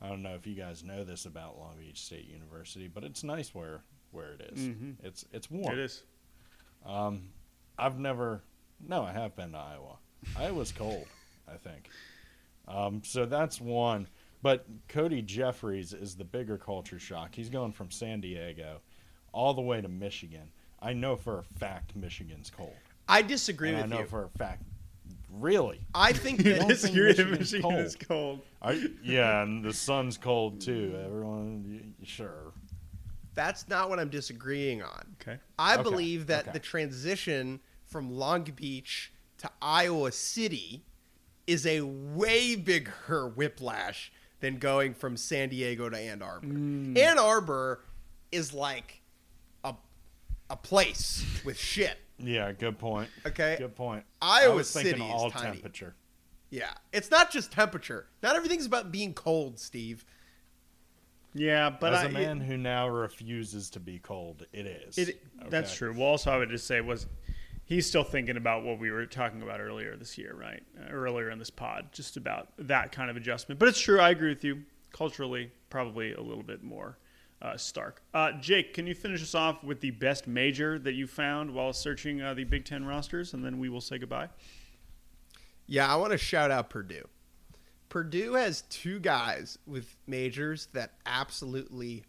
[0.00, 3.24] I don't know if you guys know this about Long Beach State University, but it's
[3.24, 4.60] nice where where it is.
[4.60, 4.94] Mhm.
[5.02, 5.72] It's it's warm.
[5.72, 6.02] it is.
[6.86, 7.28] Um,
[7.78, 8.42] I've never.
[8.86, 9.96] No, I have been to Iowa.
[10.36, 11.06] Iowa's cold.
[11.48, 11.88] I think.
[12.68, 14.06] Um, so that's one.
[14.42, 17.34] But Cody Jeffries is the bigger culture shock.
[17.34, 18.80] He's going from San Diego
[19.32, 20.50] all the way to Michigan.
[20.80, 22.74] I know for a fact Michigan's cold.
[23.08, 23.94] I disagree and with you.
[23.94, 24.08] I know you.
[24.08, 24.62] for a fact.
[25.30, 25.80] Really?
[25.94, 27.74] I think You that don't this think Michigan's Michigan cold?
[27.84, 28.40] is cold.
[28.60, 30.98] Are, yeah, and the sun's cold too.
[31.04, 31.64] Everyone,
[31.98, 32.52] y- sure.
[33.34, 35.16] That's not what I'm disagreeing on.
[35.20, 35.38] Okay.
[35.58, 36.52] I Okay, believe that okay.
[36.52, 40.84] the transition from Long Beach to Iowa City
[41.46, 46.46] is a way bigger whiplash than going from San Diego to Ann Arbor.
[46.46, 46.98] Mm.
[46.98, 47.84] Ann Arbor
[48.30, 49.02] is like
[49.64, 49.74] a
[50.50, 51.96] a place with shit.
[52.18, 53.08] Yeah, good point.
[53.26, 53.56] Okay.
[53.58, 54.04] Good point.
[54.20, 55.54] I Iowa was thinking City is all tiny.
[55.56, 55.94] temperature.
[56.50, 58.06] Yeah, it's not just temperature.
[58.22, 60.04] Not everything's about being cold, Steve.
[61.34, 64.98] Yeah, but As I, a man who now refuses to be cold, it is.
[64.98, 65.92] It, That's true.
[65.92, 67.06] Well, also, I would just say was
[67.64, 70.62] he's still thinking about what we were talking about earlier this year, right?
[70.78, 73.58] Uh, earlier in this pod, just about that kind of adjustment.
[73.58, 73.98] But it's true.
[74.00, 74.62] I agree with you.
[74.92, 76.98] culturally, probably a little bit more
[77.40, 78.02] uh, stark.
[78.12, 81.72] Uh, Jake, can you finish us off with the best major that you found while
[81.72, 84.28] searching uh, the Big Ten rosters, and then we will say goodbye.
[85.66, 87.08] Yeah, I want to shout out Purdue.
[87.92, 92.04] Purdue has two guys with majors that absolutely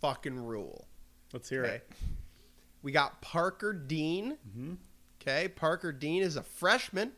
[0.00, 0.86] fucking rule.
[1.32, 1.74] Let's hear Okay.
[1.74, 1.90] it.
[2.82, 4.36] We got Parker Dean.
[4.48, 4.74] Mm-hmm.
[5.20, 7.10] Okay, Parker Dean is a freshman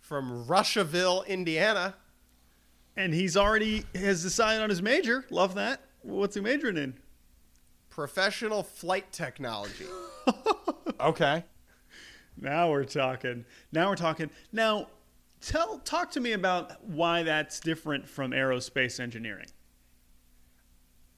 [0.00, 1.94] from Russiaville, Indiana.
[2.94, 5.24] And he's already has decided on his major.
[5.30, 5.80] Love that.
[6.02, 6.92] What's he majoring in?
[7.88, 9.86] Professional flight technology.
[11.00, 11.44] Okay.
[12.36, 13.44] Now we're talking.
[13.72, 14.30] Now we're talking.
[14.52, 14.88] Now,
[15.44, 19.46] tell talk to me about why that's different from aerospace engineering.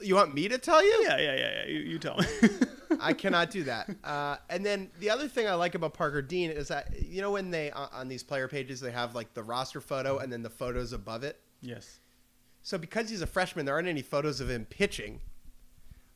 [0.00, 1.04] You want me to tell you?
[1.04, 1.50] Yeah, yeah, yeah.
[1.64, 1.66] yeah.
[1.68, 2.26] You, you tell me.
[3.00, 3.88] I cannot do that.
[4.04, 7.32] Uh, and then the other thing I like about Parker Dean is that you know
[7.32, 10.42] when they on on these player pages they have like the roster photo and then
[10.42, 11.40] the photos above it.
[11.60, 12.00] yes.
[12.62, 15.20] So because he's a freshman, there aren't any photos of him pitching,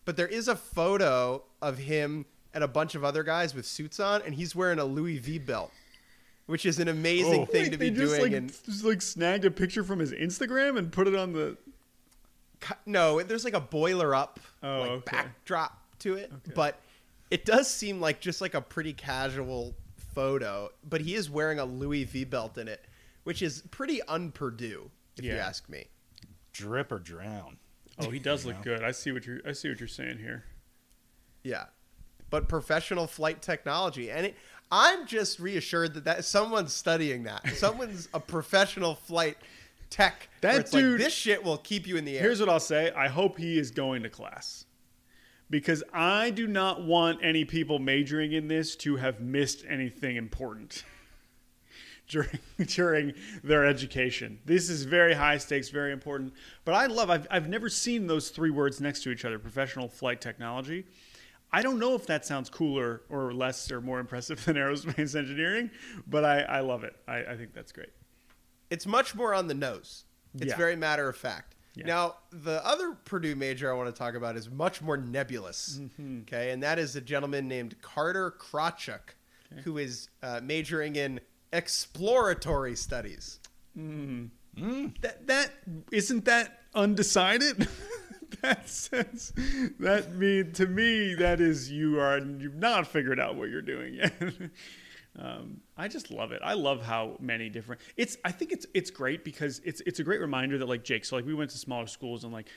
[0.05, 4.01] but there is a photo of him and a bunch of other guys with suits
[4.01, 5.71] on, and he's wearing a Louis V belt,
[6.51, 7.47] which is an amazing Oh.
[7.47, 8.23] thing Wait, to be they just doing.
[8.33, 11.57] like, and just like snagged a picture from his Instagram and put it on the.
[12.87, 15.17] no, there's like a boiler up Oh, like okay.
[15.17, 16.53] backdrop to it, Okay.
[16.55, 16.81] but
[17.31, 19.75] it does seem like just like a pretty casual
[20.15, 20.71] photo.
[20.89, 22.85] But he is wearing a Louis V belt in it,
[23.25, 25.87] which is pretty un-Purdue, if you ask me.
[26.53, 27.57] Drip or drown.
[27.99, 28.83] Oh, he does look good.
[28.83, 29.41] I see what you're.
[29.47, 30.45] I see what you're saying here.
[31.43, 31.67] Yeah,
[32.29, 34.35] but professional flight technology, and it,
[34.71, 37.47] I'm just reassured that that someone's studying that.
[37.57, 39.37] Someone's a professional flight
[39.91, 40.29] tech.
[40.41, 42.23] That it's like, dude- this shit will keep you in the air.
[42.23, 42.93] Here's what I'll say.
[42.93, 44.65] I hope he is going to class.
[45.49, 50.85] Because I do not want any people majoring in this to have missed anything important
[52.09, 54.39] during during their education.
[54.45, 56.35] This is very high stakes, very important.
[56.65, 59.89] But I love I've I've never seen those three words next to each other, professional
[59.89, 60.87] flight technology.
[61.53, 65.71] I don't know if that sounds cooler or less or more impressive than aerospace engineering,
[66.07, 66.95] but I, I love it.
[67.09, 67.91] I, I think that's great.
[68.71, 70.05] it's much more on the nose.
[70.35, 70.57] It's Yeah.
[70.57, 71.57] very matter of fact.
[71.75, 71.87] Yeah.
[71.87, 75.79] Now, the other Purdue major I want to talk about is much more nebulous.
[75.81, 76.21] Mm-hmm.
[76.23, 79.15] Okay, and that is a gentleman named Carter Krawchuk,
[79.65, 81.21] who is uh, majoring in
[81.53, 83.39] exploratory studies.
[83.77, 85.51] That that
[85.93, 87.67] isn't that undecided.
[88.43, 89.33] that sense
[89.79, 93.95] that mean to me that is you are you've not figured out what you're doing
[93.95, 94.13] yet.
[95.19, 96.41] um, I just love it.
[96.45, 97.81] I love how many different.
[97.97, 101.05] It's I think it's it's great because it's it's a great reminder that like Jake.
[101.05, 102.49] So like we went to smaller schools and like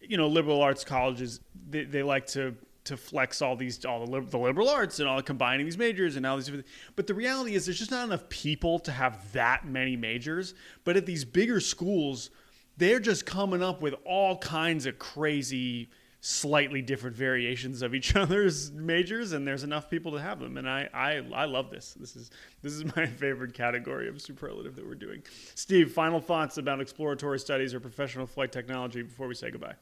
[0.00, 2.54] you know liberal arts colleges they, they like to
[2.84, 6.24] to flex all these all the, the liberal arts and all combining these majors and
[6.24, 6.66] all these different
[6.96, 10.54] but the reality is there's just not enough people to have that many majors
[10.84, 12.30] but at these bigger schools
[12.78, 18.72] they're just coming up with all kinds of crazy slightly different variations of each other's
[18.72, 20.56] majors and there's enough people to have them.
[20.56, 21.94] And I, I I love this.
[21.94, 22.30] This is
[22.62, 25.22] this is my favorite category of superlative that we're doing.
[25.54, 29.74] Steve final thoughts about exploratory studies or professional flight technology before we say goodbye?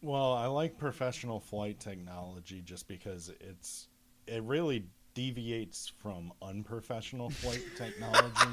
[0.00, 3.88] Well, I like professional flight technology just because it's
[4.26, 8.50] it really deviates from unprofessional flight technology,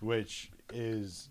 [0.00, 1.28] which is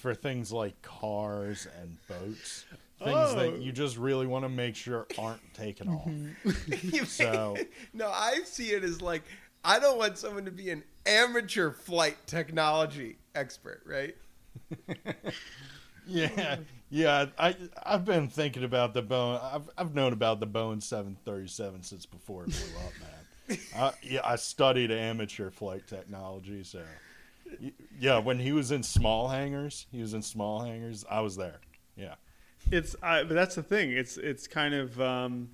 [0.00, 2.64] for things like cars and boats,
[2.98, 3.34] things Oh.
[3.36, 3.74] that you oh.
[3.74, 6.06] just really want to make sure aren't taken off.
[6.06, 7.04] Mm-hmm.
[7.04, 7.56] So-
[7.92, 9.22] no, I see it as like
[9.64, 14.16] I don't want someone to be an amateur flight technology expert, right?
[16.06, 16.56] Yeah,
[16.88, 17.26] yeah.
[17.38, 19.38] I I've been thinking about the bone.
[19.42, 23.58] I've I've known about the Boeing 737 since before it blew up, man.
[23.76, 26.84] I, yeah, I studied amateur flight technology, so y-
[27.98, 28.18] yeah.
[28.18, 31.04] When he was in small hangars, he was in small hangars.
[31.10, 31.60] I was there.
[31.96, 32.14] Yeah.
[32.70, 33.90] It's I, but that's the thing.
[33.92, 35.50] It's it's kind of um,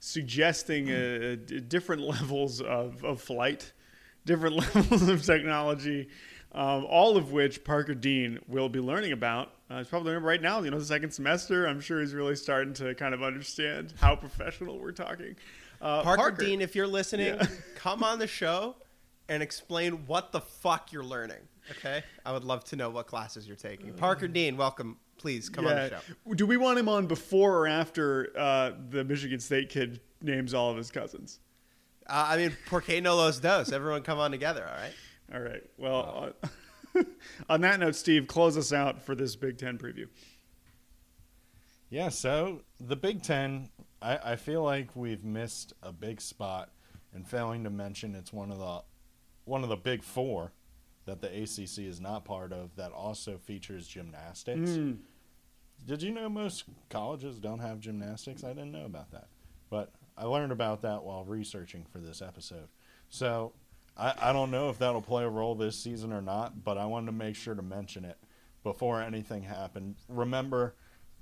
[0.00, 3.72] suggesting uh, d- different levels of, of flight,
[4.26, 6.08] different levels of technology,
[6.52, 9.52] um, all of which Parker Dean will be learning about.
[9.70, 10.60] Uh, he's probably learning right now.
[10.62, 11.66] You know, the second semester.
[11.66, 15.36] I'm sure he's really starting to kind of understand how professional we're talking.
[15.80, 17.46] Uh, Parker, Dean, if you're listening, Yeah.
[17.76, 18.76] come on the show
[19.30, 21.38] and explain what the fuck you're learning.
[21.70, 23.94] Okay, I would love to know what classes you're taking.
[23.94, 24.98] Parker Dean, welcome.
[25.16, 26.34] Please come on the show.
[26.34, 30.70] Do we want him on before or after uh, the Michigan State kid names all
[30.70, 31.38] of his cousins?
[32.06, 33.70] Uh, I mean, porque no los dos.
[33.70, 34.66] Everyone come on together.
[34.66, 34.92] All right.
[35.32, 35.62] All right.
[35.78, 36.34] Well,
[36.94, 37.06] on,
[37.48, 40.08] on that note, Steve, close us out for this Big Ten preview.
[41.90, 43.68] Yeah, so the Big Ten,
[44.02, 46.70] I, I feel like we've missed a big spot
[47.14, 48.82] in failing to mention it's one of the
[49.44, 50.52] one of the big four
[51.06, 54.70] that the ACC is not part of that also features gymnastics.
[54.70, 54.92] Hmm.
[55.86, 58.44] Did you know most colleges don't have gymnastics?
[58.44, 59.28] I didn't know about that,
[59.70, 62.68] but I learned about that while researching for this episode.
[63.08, 63.52] So
[63.96, 66.84] I, I don't know if that'll play a role this season or not, but I
[66.84, 68.18] wanted to make sure to mention it
[68.62, 69.96] before anything happened.
[70.08, 70.74] Remember,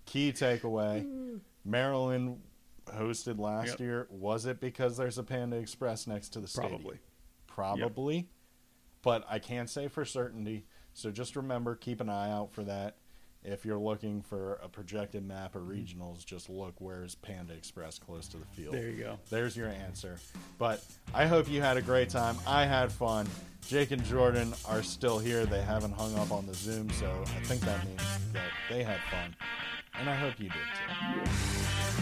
[0.06, 1.36] key takeaway: hmm.
[1.64, 2.40] Maryland
[2.86, 3.80] hosted last Yep.
[3.80, 4.06] year.
[4.10, 6.80] Was it because there's a Panda Express next to the stadium?
[6.82, 6.98] Probably.
[7.58, 8.28] Probably.
[9.02, 10.64] But I can't say for certainty.
[10.94, 12.96] So just remember, keep an eye out for that.
[13.42, 15.72] If you're looking for a projected map of mm-hmm.
[15.72, 18.74] regionals, just look where's Panda Express close to the field.
[18.74, 19.18] There you go.
[19.28, 20.18] There's your answer.
[20.58, 22.36] But I hope you had a great time.
[22.46, 23.28] I had fun.
[23.66, 25.44] Jake and Jordan are still here.
[25.44, 28.02] They haven't hung up on the Zoom, so I think that means
[28.32, 29.34] that they had fun.
[29.98, 31.97] And I hope you did too.